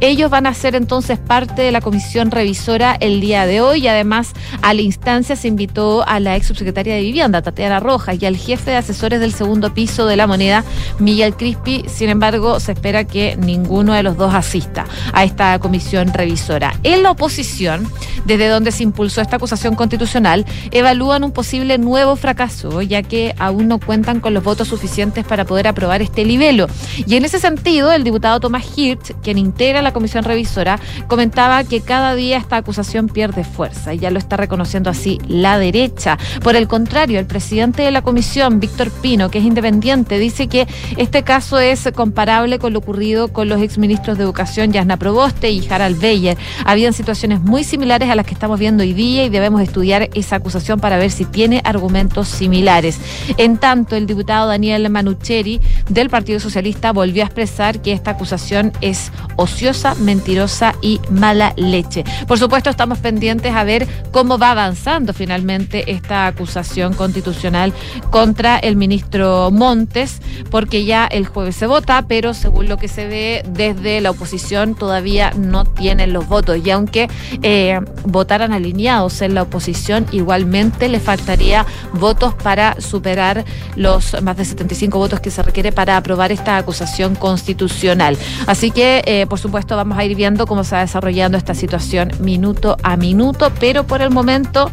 Ellos 0.00 0.30
van 0.30 0.46
a 0.46 0.54
ser 0.54 0.74
entonces 0.74 1.18
parte 1.18 1.62
de 1.62 1.72
la 1.72 1.80
comisión 1.80 2.30
revisora 2.30 2.96
el 3.00 3.20
día 3.20 3.46
de 3.46 3.60
hoy 3.60 3.80
y 3.80 3.88
además 3.88 4.32
a 4.62 4.74
la 4.74 4.82
instancia 4.82 5.36
se 5.36 5.48
invitó 5.48 6.06
a 6.06 6.20
la 6.20 6.36
ex 6.36 6.46
subsecretaria 6.46 6.94
de 6.94 7.02
Vivienda, 7.02 7.42
Tatiana 7.42 7.80
Rojas, 7.80 8.16
y 8.20 8.26
al 8.26 8.36
jefe 8.36 8.70
de 8.72 8.76
asesores 8.76 9.20
del 9.20 9.32
segundo 9.32 9.72
piso 9.74 10.06
de 10.06 10.16
la 10.16 10.26
moneda, 10.26 10.64
Miguel 10.98 11.34
Crispi. 11.36 11.84
Sin 11.88 12.08
embargo, 12.08 12.60
se 12.60 12.72
espera 12.72 13.04
que 13.04 13.36
ninguno 13.36 13.94
de 13.94 14.02
los 14.02 14.16
dos 14.16 14.34
asista 14.34 14.86
a 15.12 15.24
esta 15.24 15.58
comisión 15.58 16.12
revisora. 16.12 16.74
En 16.82 17.02
la 17.02 17.12
oposición, 17.12 17.86
desde 18.24 18.48
donde 18.48 18.72
se 18.72 18.82
impulsó 18.82 19.20
esta 19.20 19.36
acusación 19.36 19.74
constitucional, 19.74 20.44
evalúan 20.70 21.19
un 21.24 21.32
posible 21.32 21.78
nuevo 21.78 22.16
fracaso, 22.16 22.82
ya 22.82 23.02
que 23.02 23.34
aún 23.38 23.68
no 23.68 23.78
cuentan 23.78 24.20
con 24.20 24.34
los 24.34 24.44
votos 24.44 24.68
suficientes 24.68 25.24
para 25.24 25.44
poder 25.44 25.68
aprobar 25.68 26.02
este 26.02 26.24
libelo. 26.24 26.66
Y 27.06 27.16
en 27.16 27.24
ese 27.24 27.38
sentido, 27.38 27.92
el 27.92 28.04
diputado 28.04 28.40
Tomás 28.40 28.66
Hirsch, 28.76 29.14
quien 29.22 29.38
integra 29.38 29.82
la 29.82 29.92
comisión 29.92 30.24
revisora, 30.24 30.78
comentaba 31.08 31.64
que 31.64 31.80
cada 31.80 32.14
día 32.14 32.38
esta 32.38 32.56
acusación 32.56 33.08
pierde 33.08 33.44
fuerza, 33.44 33.94
y 33.94 33.98
ya 33.98 34.10
lo 34.10 34.18
está 34.18 34.36
reconociendo 34.36 34.90
así 34.90 35.18
la 35.28 35.58
derecha. 35.58 36.18
Por 36.42 36.56
el 36.56 36.68
contrario, 36.68 37.18
el 37.18 37.26
presidente 37.26 37.82
de 37.82 37.90
la 37.90 38.02
comisión, 38.02 38.60
Víctor 38.60 38.90
Pino, 38.90 39.30
que 39.30 39.38
es 39.38 39.44
independiente, 39.44 40.18
dice 40.18 40.48
que 40.48 40.66
este 40.96 41.22
caso 41.22 41.58
es 41.58 41.88
comparable 41.94 42.58
con 42.58 42.72
lo 42.72 42.78
ocurrido 42.80 43.28
con 43.28 43.48
los 43.48 43.60
exministros 43.60 44.18
de 44.18 44.24
Educación, 44.24 44.72
Yasna 44.72 44.96
Proboste 44.96 45.50
y 45.50 45.66
Harald 45.68 46.00
Beyer. 46.00 46.36
Habían 46.64 46.92
situaciones 46.92 47.40
muy 47.40 47.64
similares 47.64 48.08
a 48.10 48.14
las 48.14 48.26
que 48.26 48.34
estamos 48.34 48.58
viendo 48.58 48.82
hoy 48.82 48.92
día 48.92 49.24
y 49.24 49.28
debemos 49.28 49.60
estudiar 49.62 50.10
esa 50.14 50.36
acusación 50.36 50.80
para 50.80 50.96
ver 50.96 51.09
si 51.10 51.24
tiene 51.24 51.60
argumentos 51.64 52.28
similares. 52.28 52.98
En 53.36 53.58
tanto, 53.58 53.96
el 53.96 54.06
diputado 54.06 54.48
Daniel 54.48 54.88
Manucheri 54.90 55.60
del 55.88 56.10
Partido 56.10 56.40
Socialista 56.40 56.92
volvió 56.92 57.22
a 57.22 57.26
expresar 57.26 57.82
que 57.82 57.92
esta 57.92 58.12
acusación 58.12 58.72
es 58.80 59.12
ociosa, 59.36 59.94
mentirosa 59.96 60.74
y 60.82 61.00
mala 61.10 61.52
leche. 61.56 62.04
Por 62.26 62.38
supuesto, 62.38 62.70
estamos 62.70 62.98
pendientes 62.98 63.54
a 63.54 63.64
ver 63.64 63.86
cómo 64.10 64.38
va 64.38 64.50
avanzando 64.50 65.12
finalmente 65.12 65.90
esta 65.90 66.26
acusación 66.26 66.94
constitucional 66.94 67.72
contra 68.10 68.58
el 68.58 68.76
ministro 68.76 69.50
Montes, 69.50 70.20
porque 70.50 70.84
ya 70.84 71.06
el 71.06 71.26
jueves 71.26 71.56
se 71.56 71.66
vota, 71.66 72.04
pero 72.06 72.34
según 72.34 72.68
lo 72.68 72.76
que 72.76 72.88
se 72.88 73.06
ve 73.06 73.44
desde 73.48 74.00
la 74.00 74.10
oposición 74.10 74.74
todavía 74.74 75.32
no 75.36 75.64
tienen 75.64 76.12
los 76.12 76.28
votos. 76.28 76.58
Y 76.64 76.70
aunque 76.70 77.08
eh, 77.42 77.80
votaran 78.04 78.52
alineados 78.52 79.22
en 79.22 79.34
la 79.34 79.42
oposición, 79.42 80.06
igualmente 80.12 80.88
faltaría 81.00 81.66
votos 81.92 82.34
para 82.34 82.80
superar 82.80 83.44
los 83.76 84.20
más 84.22 84.36
de 84.36 84.44
75 84.44 84.98
votos 84.98 85.20
que 85.20 85.30
se 85.30 85.42
requiere 85.42 85.72
para 85.72 85.96
aprobar 85.96 86.32
esta 86.32 86.56
acusación 86.56 87.14
constitucional. 87.14 88.16
Así 88.46 88.70
que, 88.70 89.02
eh, 89.06 89.26
por 89.26 89.38
supuesto, 89.38 89.76
vamos 89.76 89.98
a 89.98 90.04
ir 90.04 90.14
viendo 90.14 90.46
cómo 90.46 90.64
se 90.64 90.74
va 90.74 90.82
desarrollando 90.82 91.38
esta 91.38 91.54
situación 91.54 92.12
minuto 92.20 92.76
a 92.82 92.96
minuto, 92.96 93.52
pero 93.58 93.86
por 93.86 94.02
el 94.02 94.10
momento 94.10 94.70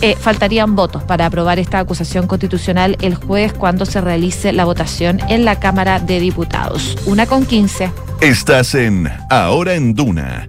eh, 0.00 0.16
faltarían 0.16 0.76
votos 0.76 1.02
para 1.02 1.26
aprobar 1.26 1.58
esta 1.58 1.78
acusación 1.80 2.26
constitucional 2.26 2.96
el 3.00 3.14
jueves 3.14 3.52
cuando 3.52 3.84
se 3.84 4.00
realice 4.00 4.52
la 4.52 4.64
votación 4.64 5.20
en 5.28 5.44
la 5.44 5.58
Cámara 5.58 5.98
de 5.98 6.20
Diputados. 6.20 6.96
Una 7.06 7.26
con 7.26 7.46
15. 7.46 7.90
Estás 8.20 8.74
en 8.74 9.08
Ahora 9.30 9.74
en 9.74 9.94
Duna 9.94 10.48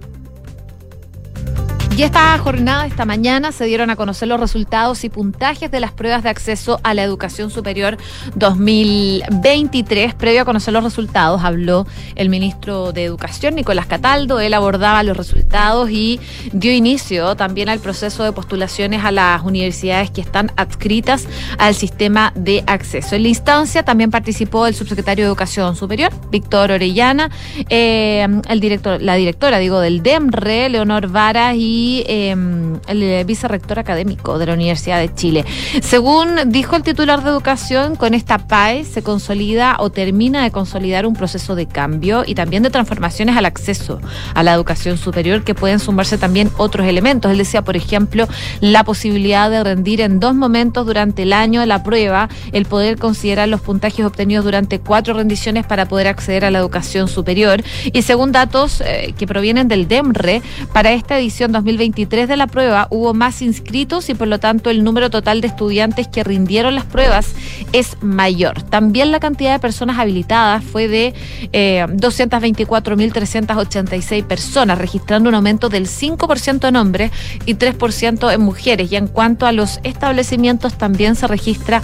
Y 2.00 2.02
esta 2.02 2.38
jornada, 2.38 2.86
esta 2.86 3.04
mañana, 3.04 3.52
se 3.52 3.66
dieron 3.66 3.90
a 3.90 3.96
conocer 3.96 4.26
los 4.26 4.40
resultados 4.40 5.04
y 5.04 5.10
puntajes 5.10 5.70
de 5.70 5.80
las 5.80 5.92
pruebas 5.92 6.22
de 6.22 6.30
acceso 6.30 6.80
a 6.82 6.94
la 6.94 7.02
educación 7.02 7.50
superior 7.50 7.98
2023. 8.36 10.14
Previo 10.14 10.40
a 10.40 10.44
conocer 10.46 10.72
los 10.72 10.82
resultados, 10.82 11.44
habló 11.44 11.86
el 12.14 12.30
ministro 12.30 12.92
de 12.92 13.04
Educación, 13.04 13.54
Nicolás 13.54 13.84
Cataldo. 13.84 14.40
Él 14.40 14.54
abordaba 14.54 15.02
los 15.02 15.14
resultados 15.14 15.90
y 15.90 16.18
dio 16.54 16.72
inicio 16.72 17.36
también 17.36 17.68
al 17.68 17.80
proceso 17.80 18.24
de 18.24 18.32
postulaciones 18.32 19.04
a 19.04 19.12
las 19.12 19.42
universidades 19.42 20.10
que 20.10 20.22
están 20.22 20.52
adscritas 20.56 21.28
al 21.58 21.74
sistema 21.74 22.32
de 22.34 22.64
acceso. 22.66 23.14
En 23.14 23.24
la 23.24 23.28
instancia 23.28 23.82
también 23.82 24.10
participó 24.10 24.66
el 24.66 24.74
subsecretario 24.74 25.26
de 25.26 25.28
Educación 25.28 25.76
Superior, 25.76 26.10
Víctor 26.30 26.70
Orellana, 26.70 27.30
eh, 27.68 28.26
el 28.48 28.60
director, 28.60 29.02
la 29.02 29.16
directora, 29.16 29.58
digo, 29.58 29.80
del 29.80 30.02
DEMRE, 30.02 30.70
Leonor 30.70 31.08
Vara 31.08 31.54
y 31.54 31.89
Em, 32.06 32.78
el 32.86 33.24
vicerrector 33.24 33.78
académico 33.78 34.38
de 34.38 34.46
la 34.46 34.54
Universidad 34.54 35.00
de 35.00 35.12
Chile. 35.14 35.44
Según 35.82 36.36
dijo 36.46 36.76
el 36.76 36.82
titular 36.82 37.22
de 37.22 37.30
Educación, 37.30 37.96
con 37.96 38.14
esta 38.14 38.38
PAE 38.38 38.84
se 38.84 39.02
consolida 39.02 39.76
o 39.78 39.90
termina 39.90 40.42
de 40.42 40.50
consolidar 40.50 41.06
un 41.06 41.14
proceso 41.14 41.54
de 41.54 41.66
cambio 41.66 42.22
y 42.26 42.34
también 42.34 42.62
de 42.62 42.70
transformaciones 42.70 43.36
al 43.36 43.46
acceso 43.46 44.00
a 44.34 44.42
la 44.42 44.54
educación 44.54 44.98
superior 44.98 45.44
que 45.44 45.54
pueden 45.54 45.78
sumarse 45.78 46.18
también 46.18 46.50
otros 46.56 46.86
elementos. 46.86 47.30
Él 47.30 47.38
decía, 47.38 47.62
por 47.62 47.76
ejemplo, 47.76 48.28
la 48.60 48.84
posibilidad 48.84 49.50
de 49.50 49.62
rendir 49.62 50.00
en 50.00 50.20
dos 50.20 50.34
momentos 50.34 50.86
durante 50.86 51.22
el 51.22 51.32
año 51.32 51.64
la 51.66 51.82
prueba, 51.82 52.28
el 52.52 52.66
poder 52.66 52.98
considerar 52.98 53.48
los 53.48 53.60
puntajes 53.60 54.04
obtenidos 54.04 54.44
durante 54.44 54.78
cuatro 54.80 55.14
rendiciones 55.14 55.66
para 55.66 55.86
poder 55.86 56.08
acceder 56.08 56.44
a 56.44 56.50
la 56.50 56.58
educación 56.58 57.08
superior. 57.08 57.62
Y 57.92 58.02
según 58.02 58.32
datos 58.32 58.80
eh, 58.80 59.14
que 59.16 59.26
provienen 59.26 59.68
del 59.68 59.88
DEMRE, 59.88 60.42
para 60.72 60.92
esta 60.92 61.18
edición 61.18 61.52
2023 61.80 62.28
de 62.28 62.36
la 62.36 62.46
prueba 62.46 62.88
hubo 62.90 63.14
más 63.14 63.40
inscritos 63.40 64.10
y 64.10 64.14
por 64.14 64.28
lo 64.28 64.38
tanto 64.38 64.68
el 64.68 64.84
número 64.84 65.08
total 65.08 65.40
de 65.40 65.46
estudiantes 65.46 66.08
que 66.08 66.22
rindieron 66.22 66.74
las 66.74 66.84
pruebas 66.84 67.32
es 67.72 67.96
mayor. 68.02 68.60
También 68.64 69.10
la 69.10 69.18
cantidad 69.18 69.52
de 69.52 69.60
personas 69.60 69.98
habilitadas 69.98 70.62
fue 70.62 70.88
de 70.88 71.14
eh, 71.52 71.86
224.386 71.88 74.24
personas, 74.24 74.76
registrando 74.76 75.30
un 75.30 75.36
aumento 75.36 75.70
del 75.70 75.86
5% 75.86 76.68
en 76.68 76.76
hombres 76.76 77.12
y 77.46 77.54
3% 77.54 78.34
en 78.34 78.42
mujeres. 78.42 78.92
Y 78.92 78.96
en 78.96 79.06
cuanto 79.06 79.46
a 79.46 79.52
los 79.52 79.80
establecimientos 79.82 80.74
también 80.74 81.16
se 81.16 81.28
registra 81.28 81.80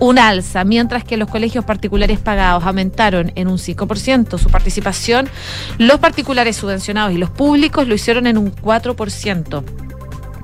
un 0.00 0.18
alza, 0.18 0.64
mientras 0.64 1.04
que 1.04 1.16
los 1.16 1.28
colegios 1.28 1.64
particulares 1.64 2.18
pagados 2.20 2.64
aumentaron 2.64 3.32
en 3.34 3.48
un 3.48 3.58
5% 3.58 4.38
su 4.38 4.48
participación, 4.48 5.28
los 5.78 5.98
particulares 5.98 6.56
subvencionados 6.56 7.12
y 7.12 7.18
los 7.18 7.30
públicos 7.30 7.88
lo 7.88 7.94
hicieron 7.94 8.26
en 8.26 8.38
un 8.38 8.54
4%. 8.54 9.87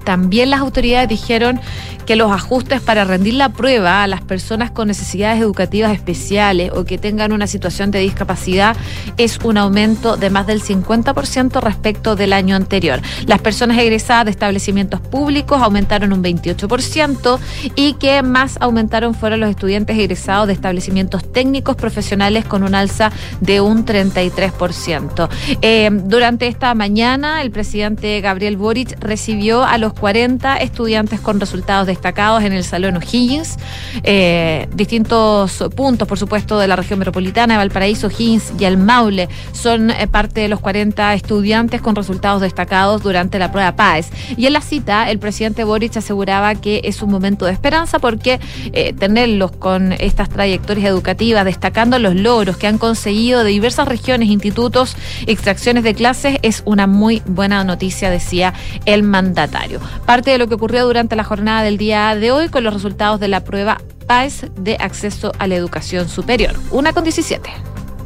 También 0.05 0.51
las 0.51 0.61
autoridades 0.61 1.09
dijeron 1.09 1.61
que 2.05 2.17
los 2.17 2.31
ajustes 2.31 2.81
para 2.81 3.05
rendir 3.05 3.35
la 3.35 3.49
prueba 3.49 4.03
a 4.03 4.07
las 4.07 4.21
personas 4.21 4.71
con 4.71 4.89
necesidades 4.89 5.41
educativas 5.41 5.93
especiales 5.93 6.71
o 6.75 6.85
que 6.85 6.99
tengan 6.99 7.33
una 7.33 7.47
situación 7.47 7.91
de 7.91 8.01
discapacidad 8.01 8.77
es 9.17 9.39
un 9.43 9.57
aumento 9.57 10.17
de 10.17 10.31
más 10.31 10.47
del 10.47 10.63
50% 10.63 11.61
respecto 11.61 12.17
del 12.17 12.33
año 12.33 12.57
anterior. 12.57 13.01
Las 13.27 13.41
personas 13.41 13.79
egresadas 13.79 14.27
de 14.27 14.31
establecimientos 14.33 15.01
públicos 15.01 15.63
aumentaron 15.63 16.13
un 16.13 16.23
28% 16.23 17.39
y 17.75 17.95
que 17.95 18.23
más 18.23 18.59
aumentaron 18.61 19.15
fueron 19.15 19.41
los 19.41 19.51
estudiantes 19.51 19.99
egresados 19.99 20.47
de 20.47 20.53
establecimientos 20.53 21.33
técnicos 21.33 21.77
profesionales 21.77 22.45
con 22.45 22.63
un 22.63 22.75
alza 22.75 23.11
de 23.41 23.61
un 23.61 23.87
33%. 23.87 25.29
Eh, 25.63 25.91
durante 26.05 26.47
esta 26.49 26.75
mañana, 26.75 27.43
el 27.43 27.51
presidente 27.51 28.21
Gabriel 28.21 28.57
Boric 28.57 28.99
recibió 29.01 29.65
a 29.65 29.79
los 29.79 29.94
40 29.95 30.57
estudiantes 30.59 31.21
con 31.21 31.41
resultados 31.41 31.87
destacados 31.87 32.43
en 32.43 32.53
el 32.53 32.65
Salón 32.65 32.97
O'Higgins. 32.97 33.57
Eh, 34.03 34.69
distintos 34.75 35.65
puntos, 35.75 36.07
por 36.07 36.19
supuesto, 36.19 36.59
de 36.59 36.69
la 36.69 36.77
región 36.77 36.99
metropolitana 36.99 37.57
Valparaíso, 37.57 38.09
O'Higgins 38.09 38.53
y 38.59 38.65
el 38.65 38.77
Maule 38.77 39.29
son 39.53 39.91
eh, 39.91 40.07
parte 40.07 40.41
de 40.43 40.49
los 40.49 40.61
40 40.61 41.15
estudiantes 41.15 41.81
con 41.81 41.97
resultados 41.97 42.41
destacados 42.41 43.03
durante 43.03 43.39
la 43.39 43.51
prueba 43.51 43.77
PAES. 43.77 44.11
Y 44.37 44.47
en 44.47 44.53
la 44.53 44.61
cita, 44.61 45.11
el 45.11 45.19
presidente 45.19 45.65
Boric 45.65 45.97
aseguraba 45.97 46.55
que 46.55 46.83
es 46.85 47.03
un 47.03 47.11
momento 47.11 47.47
de 47.47 47.53
esperanza 47.53 47.99
porque 47.99 48.41
eh, 48.73 48.93
tenerlos 48.93 49.53
con 49.53 49.93
estas 49.93 50.29
trayectorias 50.29 50.89
educativas, 50.89 51.45
destacando 51.45 51.99
los 51.99 52.15
logros 52.15 52.57
que 52.57 52.67
han 52.67 52.79
conseguido 52.79 53.45
de 53.45 53.51
diversas 53.51 53.89
regiones, 53.89 54.29
institutos, 54.29 54.97
extracciones 55.27 55.85
de 55.85 55.95
clases, 55.95 56.39
es 56.43 56.63
una 56.67 56.87
muy 56.87 57.23
buena 57.27 57.65
noticia, 57.65 58.11
decía 58.11 58.55
el 58.85 59.03
mandatario. 59.03 59.81
Parte 60.07 60.31
de 60.31 60.39
lo 60.39 60.49
que 60.49 60.55
ocurrió 60.55 60.85
durante 60.87 61.17
la 61.17 61.25
jornada 61.25 61.63
del 61.63 61.79
día 61.79 62.15
de 62.15 62.33
hoy 62.33 62.49
con 62.49 62.65
los 62.65 62.75
resultados 62.75 63.21
de 63.21 63.29
la 63.29 63.45
prueba 63.45 63.81
PAES 64.07 64.47
de 64.57 64.77
acceso 64.81 65.33
a 65.39 65.47
la 65.47 65.55
educación 65.55 66.09
superior. 66.09 66.55
Una 66.71 66.93
con 66.93 67.05
17. 67.05 67.51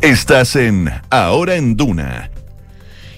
Estás 0.00 0.54
en 0.56 0.90
Ahora 1.10 1.56
en 1.56 1.76
Duna 1.76 2.30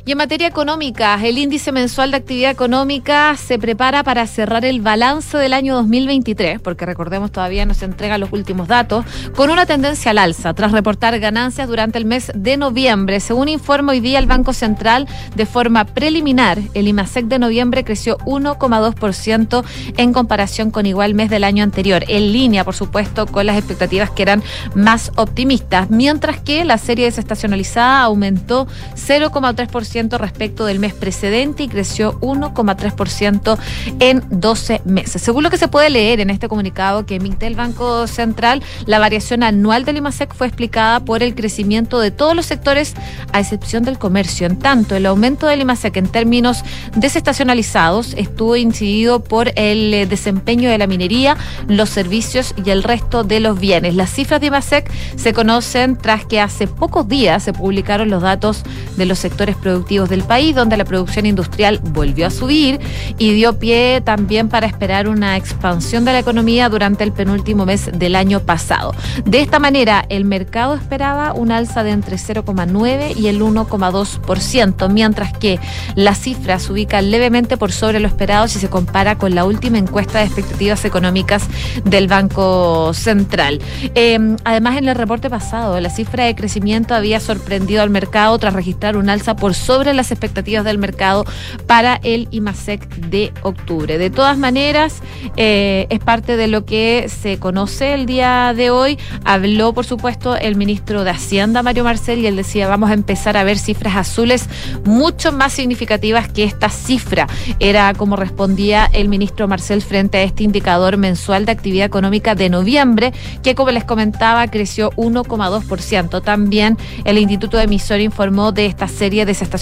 y 0.07 0.13
en 0.13 0.19
materia 0.19 0.47
económica, 0.47 1.19
el 1.23 1.39
índice 1.39 1.73
mensual 1.73 2.11
de 2.11 2.17
actividad 2.17 2.51
económica 2.51 3.37
se 3.37 3.59
prepara 3.59 4.03
para 4.03 4.27
cerrar 4.27 4.65
el 4.65 4.81
balance 4.81 5.37
del 5.37 5.53
año 5.53 5.75
2023, 5.75 6.61
porque 6.61 6.87
recordemos 6.87 7.31
todavía 7.31 7.67
no 7.67 7.75
se 7.75 7.85
entregan 7.85 8.21
los 8.21 8.33
últimos 8.33 8.67
datos, 8.67 9.05
con 9.37 9.51
una 9.51 9.67
tendencia 9.67 10.13
al 10.13 10.19
alza, 10.19 10.55
tras 10.55 10.73
reportar 10.73 11.19
ganancias 11.21 11.69
durante 11.69 11.99
el 11.99 12.07
mes 12.07 12.33
de 12.35 12.57
noviembre. 12.57 13.21
Según 13.21 13.49
informa 13.49 13.93
hoy 13.93 14.01
día 14.01 14.19
el 14.19 14.27
Banco 14.27 14.53
Central, 14.53 15.07
de 15.35 15.47
forma 15.47 15.85
preliminar, 15.85 16.59
el 16.75 16.89
IMASEC 16.89 17.27
de 17.27 17.39
noviembre 17.39 17.85
creció 17.85 18.17
1,2% 18.19 19.65
en 19.97 20.13
comparación 20.13 20.71
con 20.71 20.87
igual 20.87 21.15
mes 21.15 21.29
del 21.29 21.45
año 21.45 21.63
anterior, 21.63 22.05
en 22.09 22.33
línea, 22.33 22.65
por 22.65 22.75
supuesto, 22.75 23.27
con 23.27 23.47
las 23.47 23.59
expectativas 23.59 24.11
que 24.11 24.23
eran 24.23 24.43
más 24.75 25.13
optimistas, 25.17 25.91
mientras 25.91 26.41
que 26.41 26.65
la 26.65 26.79
serie 26.79 27.05
desestacionalizada 27.05 28.03
aumentó 28.03 28.67
0,3% 28.95 29.91
respecto 30.09 30.65
del 30.65 30.79
mes 30.79 30.95
precedente 30.95 31.65
y 31.65 31.69
creció 31.69 32.19
1,3% 32.21 33.59
en 33.99 34.23
12 34.31 34.83
meses. 34.85 35.23
Según 35.23 35.43
lo 35.43 35.51
que 35.51 35.59
se 35.59 35.69
puede 35.69 35.91
leer 35.91 36.21
en 36.21 36.31
este 36.31 36.49
comunicado 36.49 37.07
que 37.07 37.17
emite 37.17 37.47
el 37.47 37.55
Banco 37.55 38.07
Central, 38.07 38.63
la 38.87 38.99
variación 38.99 39.43
anual 39.43 39.85
del 39.85 39.99
IMASEC 39.99 40.35
fue 40.35 40.47
explicada 40.47 41.01
por 41.01 41.23
el 41.23 41.35
crecimiento 41.35 42.01
de 42.01 42.11
todos 42.11 42.35
los 42.35 42.47
sectores, 42.47 42.95
a 43.33 43.41
excepción 43.41 43.85
del 43.85 43.99
comercio. 43.99 44.47
En 44.47 44.59
tanto, 44.59 44.97
el 44.97 45.07
aumento 45.07 45.47
del 45.47 45.61
IMASEC 45.61 45.97
en 45.97 46.09
términos 46.09 46.63
desestacionalizados 46.97 48.15
estuvo 48.15 48.57
incidido 48.57 49.23
por 49.23 49.53
el 49.57 49.93
eh, 49.93 50.07
desempeño 50.07 50.71
de 50.71 50.79
la 50.79 50.87
minería, 50.87 51.37
los 51.69 51.91
servicios 51.91 52.55
y 52.65 52.71
el 52.71 52.83
resto 52.83 53.25
de 53.25 53.41
los 53.41 53.59
bienes. 53.59 53.95
Las 53.95 54.11
cifras 54.11 54.41
de 54.41 54.47
IMASEC 54.47 54.91
se 55.17 55.33
conocen 55.33 55.97
tras 55.97 56.25
que 56.25 56.41
hace 56.41 56.67
pocos 56.67 57.09
días 57.09 57.43
se 57.43 57.53
publicaron 57.53 58.11
los 58.11 58.23
datos 58.23 58.63
de 58.97 59.07
los 59.07 59.19
sectores 59.19 59.57
productivos 59.57 59.80
del 59.81 60.23
país, 60.25 60.55
donde 60.55 60.77
la 60.77 60.85
producción 60.85 61.27
industrial 61.27 61.81
volvió 61.83 62.27
a 62.27 62.31
subir 62.31 62.79
y 63.19 63.33
dio 63.33 63.59
pie 63.59 64.03
también 64.05 64.49
para 64.49 64.67
esperar 64.67 65.09
una 65.09 65.37
expansión 65.37 66.05
de 66.05 66.13
la 66.13 66.19
economía 66.19 66.69
durante 66.69 67.03
el 67.03 67.13
penúltimo 67.13 67.67
mes 67.67 67.91
del 67.93 68.15
año 68.15 68.41
pasado. 68.41 68.95
De 69.25 69.41
esta 69.41 69.59
manera, 69.59 70.05
el 70.09 70.25
mercado 70.25 70.75
esperaba 70.75 71.33
un 71.33 71.51
alza 71.51 71.83
de 71.83 71.91
entre 71.91 72.17
0,9 72.17 73.17
y 73.17 73.29
el 73.29 73.41
1,2%, 73.41 74.89
mientras 74.91 75.33
que 75.33 75.59
la 75.95 76.15
cifra 76.15 76.59
se 76.59 76.73
ubica 76.73 77.01
levemente 77.01 77.57
por 77.57 77.73
sobre 77.73 78.01
lo 78.01 78.07
esperado 78.07 78.49
si 78.49 78.59
se 78.59 78.69
compara 78.69 79.17
con 79.17 79.35
la 79.35 79.45
última 79.45 79.79
encuesta 79.79 80.19
de 80.19 80.27
expectativas 80.27 80.85
económicas 80.85 81.45
del 81.85 82.07
Banco 82.07 82.93
Central. 82.93 83.61
Em, 83.95 84.37
además, 84.45 84.77
en 84.77 84.89
el 84.89 84.95
reporte 84.95 85.31
pasado, 85.31 85.81
la 85.81 85.91
cifra 85.91 86.25
de 86.25 86.35
crecimiento 86.35 86.95
había 86.95 87.19
sorprendido 87.19 87.83
al 87.83 87.91
mercado 87.91 88.39
tras 88.39 88.55
registrar 88.55 88.97
un 88.97 89.09
alza 89.09 89.37
por 89.37 89.55
sobre 89.55 89.70
las 89.71 90.11
expectativas 90.11 90.65
del 90.65 90.79
mercado 90.79 91.25
para 91.67 92.01
el 92.03 92.27
IMASEC 92.33 92.89
de 92.97 93.33
octubre. 93.43 93.99
De 93.99 94.11
todas 94.11 94.37
maneras, 94.37 95.01
eh, 95.37 95.87
es 95.91 96.01
parte 96.01 96.37
de 96.37 96.49
lo 96.49 96.65
que 96.65 97.09
se 97.09 97.39
conoce 97.39 97.95
el 97.95 98.05
día 98.05 98.53
de 98.55 98.71
hoy. 98.71 98.99
Habló, 99.25 99.73
por 99.73 99.87
supuesto, 99.87 100.37
el 100.37 100.57
ministro 100.57 101.05
de 101.05 101.11
Hacienda, 101.11 101.63
Mario 101.63 101.85
Marcel, 101.85 102.19
y 102.19 102.27
él 102.27 102.35
decía, 102.35 102.67
vamos 102.67 102.91
a 102.91 102.95
empezar 102.95 103.37
a 103.37 103.45
ver 103.45 103.59
cifras 103.59 103.97
azules 103.97 104.49
mucho 104.85 105.31
más 105.31 105.53
significativas 105.53 106.29
que 106.29 106.43
esta 106.43 106.69
cifra. 106.69 107.29
Era 107.61 107.95
como 107.95 108.17
respondía 108.17 108.91
el 108.93 109.09
ministro 109.09 109.47
Marcel 109.47 109.83
frente 109.83 110.19
a 110.19 110.23
este 110.23 110.43
indicador 110.43 110.97
mensual 110.97 111.47
de 111.47 111.53
actividad 111.53 111.87
económica 111.87 112.35
de 112.35 112.49
noviembre, 112.51 113.13
que 113.45 113.55
como 113.55 113.71
les 113.71 113.85
comentaba, 113.85 114.49
creció 114.49 114.91
1,2%. 114.97 116.23
También 116.23 116.77
el 117.05 117.19
Instituto 117.19 117.57
de 117.57 117.65
Emisor 117.65 118.01
informó 118.01 118.51
de 118.51 118.67
esta 118.67 118.89
serie 118.89 119.25
de 119.25 119.31
estaciones 119.33 119.60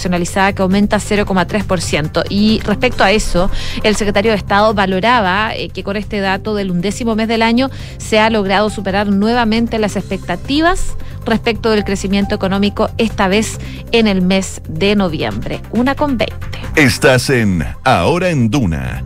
que 0.53 0.61
aumenta 0.61 0.97
0,3%. 0.97 2.23
Y 2.29 2.59
respecto 2.63 3.03
a 3.03 3.11
eso, 3.11 3.49
el 3.83 3.95
secretario 3.95 4.31
de 4.31 4.37
Estado 4.37 4.73
valoraba 4.73 5.55
eh, 5.55 5.69
que 5.69 5.83
con 5.83 5.97
este 5.97 6.19
dato 6.19 6.55
del 6.55 6.71
undécimo 6.71 7.15
mes 7.15 7.27
del 7.27 7.41
año 7.41 7.69
se 7.97 8.19
ha 8.19 8.29
logrado 8.29 8.69
superar 8.69 9.07
nuevamente 9.07 9.79
las 9.79 9.95
expectativas 9.95 10.95
respecto 11.25 11.69
del 11.71 11.83
crecimiento 11.83 12.35
económico, 12.35 12.89
esta 12.97 13.27
vez 13.27 13.59
en 13.91 14.07
el 14.07 14.21
mes 14.21 14.61
de 14.67 14.95
noviembre. 14.95 15.61
Una 15.71 15.95
con 15.95 16.17
20. 16.17 16.35
Estás 16.75 17.29
en 17.29 17.63
Ahora 17.83 18.29
en 18.29 18.49
Duna 18.49 19.03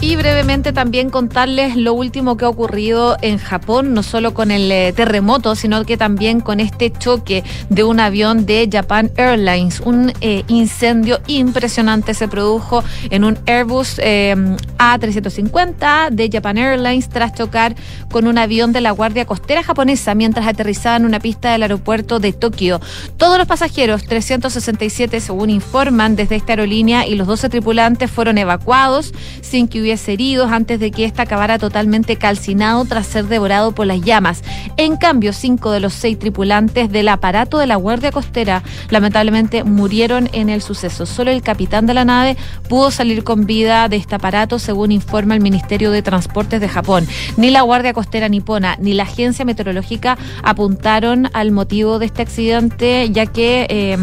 y 0.00 0.16
brevemente 0.16 0.72
también 0.72 1.10
contarles 1.10 1.76
lo 1.76 1.94
último 1.94 2.36
que 2.36 2.44
ha 2.44 2.48
ocurrido 2.48 3.16
en 3.22 3.38
Japón, 3.38 3.94
no 3.94 4.02
solo 4.02 4.34
con 4.34 4.50
el 4.50 4.70
eh, 4.70 4.92
terremoto, 4.92 5.54
sino 5.54 5.84
que 5.84 5.96
también 5.96 6.40
con 6.40 6.60
este 6.60 6.90
choque 6.90 7.44
de 7.70 7.84
un 7.84 8.00
avión 8.00 8.46
de 8.46 8.68
Japan 8.70 9.10
Airlines. 9.16 9.80
Un 9.80 10.12
eh, 10.20 10.44
incendio 10.48 11.20
impresionante 11.26 12.14
se 12.14 12.28
produjo 12.28 12.84
en 13.10 13.24
un 13.24 13.38
Airbus 13.46 13.98
eh, 13.98 14.34
A350 14.78 16.10
de 16.10 16.30
Japan 16.32 16.58
Airlines 16.58 17.08
tras 17.08 17.32
chocar 17.34 17.74
con 18.10 18.26
un 18.26 18.38
avión 18.38 18.72
de 18.72 18.80
la 18.80 18.90
Guardia 18.90 19.24
Costera 19.24 19.62
japonesa 19.62 20.14
mientras 20.14 20.46
aterrizaba 20.46 20.96
en 20.96 21.06
una 21.06 21.20
pista 21.20 21.52
del 21.52 21.62
aeropuerto 21.62 22.20
de 22.20 22.32
Tokio. 22.32 22.80
Todos 23.16 23.38
los 23.38 23.46
pasajeros, 23.46 24.04
367 24.04 25.20
según 25.20 25.50
informan 25.50 26.16
desde 26.16 26.36
esta 26.36 26.52
aerolínea, 26.52 27.06
y 27.06 27.14
los 27.14 27.26
12 27.26 27.48
tripulantes 27.48 28.10
fueron 28.10 28.38
evacuados 28.38 29.12
sin 29.40 29.68
que 29.68 29.83
hubiera 29.84 29.94
heridos 30.06 30.50
antes 30.50 30.80
de 30.80 30.90
que 30.90 31.04
ésta 31.04 31.22
acabara 31.22 31.58
totalmente 31.58 32.16
calcinado 32.16 32.84
tras 32.84 33.06
ser 33.06 33.26
devorado 33.26 33.72
por 33.72 33.86
las 33.86 34.00
llamas. 34.00 34.42
En 34.76 34.96
cambio, 34.96 35.32
cinco 35.32 35.70
de 35.70 35.80
los 35.80 35.92
seis 35.92 36.18
tripulantes 36.18 36.90
del 36.90 37.08
aparato 37.08 37.58
de 37.58 37.66
la 37.66 37.76
Guardia 37.76 38.10
Costera 38.10 38.62
lamentablemente 38.88 39.62
murieron 39.62 40.30
en 40.32 40.48
el 40.48 40.62
suceso. 40.62 41.04
Solo 41.04 41.30
el 41.30 41.42
capitán 41.42 41.86
de 41.86 41.94
la 41.94 42.04
nave 42.04 42.36
pudo 42.68 42.90
salir 42.90 43.24
con 43.24 43.44
vida 43.44 43.88
de 43.88 43.96
este 43.96 44.14
aparato, 44.14 44.58
según 44.58 44.90
informa 44.90 45.34
el 45.34 45.40
Ministerio 45.40 45.90
de 45.90 46.02
Transportes 46.02 46.60
de 46.60 46.68
Japón. 46.68 47.06
Ni 47.36 47.50
la 47.50 47.62
Guardia 47.62 47.92
Costera 47.92 48.28
nipona 48.28 48.76
ni 48.80 48.94
la 48.94 49.02
Agencia 49.02 49.44
Meteorológica 49.44 50.16
apuntaron 50.42 51.28
al 51.34 51.52
motivo 51.52 51.98
de 51.98 52.06
este 52.06 52.22
accidente, 52.22 53.10
ya 53.10 53.26
que 53.26 53.66
eh, 53.68 53.98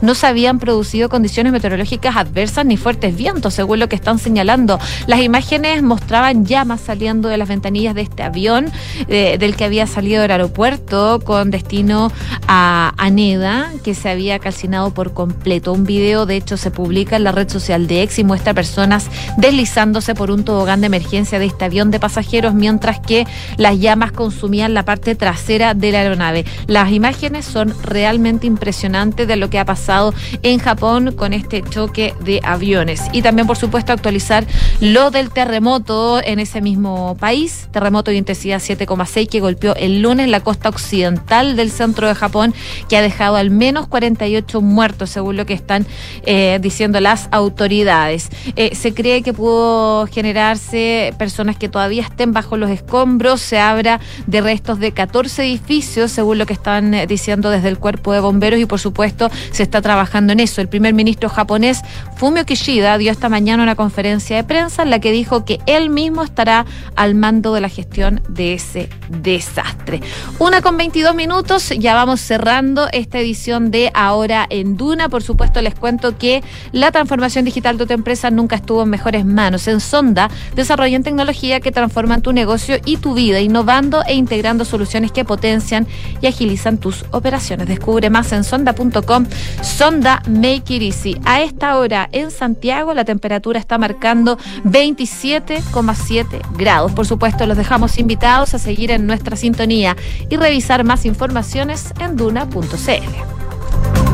no 0.00 0.14
se 0.14 0.26
habían 0.26 0.58
producido 0.58 1.08
condiciones 1.08 1.52
meteorológicas 1.52 2.16
adversas 2.16 2.66
ni 2.66 2.76
fuertes 2.76 3.16
vientos, 3.16 3.54
según 3.54 3.78
lo 3.78 3.88
que 3.88 3.96
están 3.96 4.18
señalando. 4.18 4.78
Las 5.06 5.19
imágenes 5.22 5.82
mostraban 5.82 6.46
llamas 6.46 6.80
saliendo 6.80 7.28
de 7.28 7.36
las 7.36 7.48
ventanillas 7.48 7.94
de 7.94 8.02
este 8.02 8.22
avión 8.22 8.70
eh, 9.08 9.36
del 9.38 9.56
que 9.56 9.64
había 9.64 9.86
salido 9.86 10.22
del 10.22 10.30
aeropuerto 10.30 11.20
con 11.24 11.50
destino 11.50 12.12
a 12.46 12.92
Aneda, 12.96 13.70
que 13.84 13.94
se 13.94 14.08
había 14.08 14.38
calcinado 14.38 14.92
por 14.92 15.12
completo. 15.14 15.72
Un 15.72 15.84
video, 15.84 16.26
de 16.26 16.36
hecho, 16.36 16.56
se 16.56 16.70
publica 16.70 17.16
en 17.16 17.24
la 17.24 17.32
red 17.32 17.48
social 17.48 17.86
de 17.86 18.02
Ex 18.02 18.18
y 18.18 18.24
muestra 18.24 18.54
personas 18.54 19.08
deslizándose 19.36 20.14
por 20.14 20.30
un 20.30 20.44
tobogán 20.44 20.80
de 20.80 20.86
emergencia 20.86 21.38
de 21.38 21.46
este 21.46 21.64
avión 21.64 21.90
de 21.90 22.00
pasajeros, 22.00 22.54
mientras 22.54 23.00
que 23.00 23.26
las 23.56 23.78
llamas 23.78 24.12
consumían 24.12 24.74
la 24.74 24.84
parte 24.84 25.14
trasera 25.14 25.74
de 25.74 25.92
la 25.92 26.00
aeronave. 26.00 26.44
Las 26.66 26.92
imágenes 26.92 27.44
son 27.44 27.74
realmente 27.82 28.46
impresionantes 28.46 29.26
de 29.26 29.36
lo 29.36 29.50
que 29.50 29.58
ha 29.58 29.64
pasado 29.64 30.14
en 30.42 30.58
Japón 30.58 31.12
con 31.16 31.32
este 31.32 31.62
choque 31.62 32.14
de 32.24 32.40
aviones. 32.42 33.02
Y 33.12 33.22
también, 33.22 33.46
por 33.46 33.56
supuesto, 33.56 33.92
actualizar 33.92 34.46
lo 34.80 35.09
de 35.10 35.20
el 35.20 35.30
terremoto 35.30 36.20
en 36.24 36.38
ese 36.38 36.60
mismo 36.60 37.16
país, 37.18 37.68
terremoto 37.72 38.10
de 38.10 38.16
intensidad 38.16 38.60
7,6 38.60 39.28
que 39.28 39.40
golpeó 39.40 39.74
el 39.76 40.02
lunes 40.02 40.28
la 40.28 40.40
costa 40.40 40.68
occidental 40.68 41.56
del 41.56 41.70
centro 41.70 42.08
de 42.08 42.14
Japón, 42.14 42.54
que 42.88 42.96
ha 42.96 43.02
dejado 43.02 43.36
al 43.36 43.50
menos 43.50 43.86
48 43.86 44.60
muertos, 44.60 45.10
según 45.10 45.36
lo 45.36 45.46
que 45.46 45.54
están 45.54 45.86
eh, 46.24 46.58
diciendo 46.60 47.00
las 47.00 47.28
autoridades. 47.32 48.30
Eh, 48.56 48.74
se 48.74 48.94
cree 48.94 49.22
que 49.22 49.32
pudo 49.32 50.06
generarse 50.06 51.14
personas 51.18 51.56
que 51.56 51.68
todavía 51.68 52.02
estén 52.02 52.32
bajo 52.32 52.56
los 52.56 52.70
escombros, 52.70 53.40
se 53.40 53.58
habla 53.58 54.00
de 54.26 54.40
restos 54.40 54.78
de 54.78 54.92
14 54.92 55.42
edificios, 55.42 56.10
según 56.10 56.38
lo 56.38 56.46
que 56.46 56.52
están 56.52 57.06
diciendo 57.06 57.50
desde 57.50 57.68
el 57.68 57.78
cuerpo 57.78 58.12
de 58.12 58.20
bomberos, 58.20 58.60
y 58.60 58.66
por 58.66 58.80
supuesto 58.80 59.30
se 59.50 59.62
está 59.62 59.82
trabajando 59.82 60.32
en 60.32 60.40
eso. 60.40 60.60
El 60.60 60.68
primer 60.68 60.94
ministro 60.94 61.28
japonés, 61.28 61.82
Fumio 62.16 62.44
Kishida, 62.44 62.96
dio 62.98 63.10
esta 63.10 63.28
mañana 63.28 63.62
una 63.62 63.74
conferencia 63.74 64.36
de 64.36 64.44
prensa 64.44 64.82
en 64.82 64.90
que 65.00 65.12
dijo 65.12 65.44
que 65.44 65.60
él 65.66 65.90
mismo 65.90 66.22
estará 66.22 66.66
al 66.96 67.14
mando 67.14 67.54
de 67.54 67.60
la 67.60 67.68
gestión 67.68 68.22
de 68.28 68.54
ese 68.54 68.88
desastre. 69.08 70.00
Una 70.38 70.62
con 70.62 70.76
22 70.76 71.14
minutos, 71.14 71.70
ya 71.78 71.94
vamos 71.94 72.20
cerrando 72.20 72.88
esta 72.92 73.18
edición 73.18 73.70
de 73.70 73.90
Ahora 73.94 74.46
en 74.50 74.76
Duna. 74.76 75.08
Por 75.08 75.22
supuesto, 75.22 75.60
les 75.62 75.74
cuento 75.74 76.16
que 76.16 76.42
la 76.72 76.92
transformación 76.92 77.44
digital 77.44 77.78
de 77.78 77.86
tu 77.86 77.92
empresa 77.92 78.30
nunca 78.30 78.56
estuvo 78.56 78.82
en 78.82 78.90
mejores 78.90 79.24
manos. 79.24 79.66
En 79.68 79.80
Sonda 79.80 80.30
desarrollan 80.54 81.02
tecnología 81.02 81.60
que 81.60 81.72
transforman 81.72 82.22
tu 82.22 82.32
negocio 82.32 82.76
y 82.84 82.96
tu 82.98 83.14
vida, 83.14 83.40
innovando 83.40 84.02
e 84.06 84.14
integrando 84.14 84.64
soluciones 84.64 85.12
que 85.12 85.24
potencian 85.24 85.86
y 86.20 86.26
agilizan 86.26 86.78
tus 86.78 87.04
operaciones. 87.10 87.68
Descubre 87.68 88.10
más 88.10 88.32
en 88.32 88.44
sonda.com. 88.44 89.26
Sonda 89.62 90.22
Make 90.28 90.74
It 90.74 90.82
Easy. 90.82 91.16
A 91.24 91.42
esta 91.42 91.78
hora 91.78 92.08
en 92.12 92.30
Santiago 92.30 92.94
la 92.94 93.04
temperatura 93.04 93.58
está 93.58 93.78
marcando 93.78 94.38
20 94.64 94.89
27,7 94.96 96.42
grados. 96.56 96.92
Por 96.92 97.06
supuesto, 97.06 97.46
los 97.46 97.56
dejamos 97.56 97.98
invitados 97.98 98.54
a 98.54 98.58
seguir 98.58 98.90
en 98.90 99.06
nuestra 99.06 99.36
sintonía 99.36 99.96
y 100.28 100.36
revisar 100.36 100.84
más 100.84 101.04
informaciones 101.04 101.92
en 102.00 102.16
duna.cl. 102.16 104.09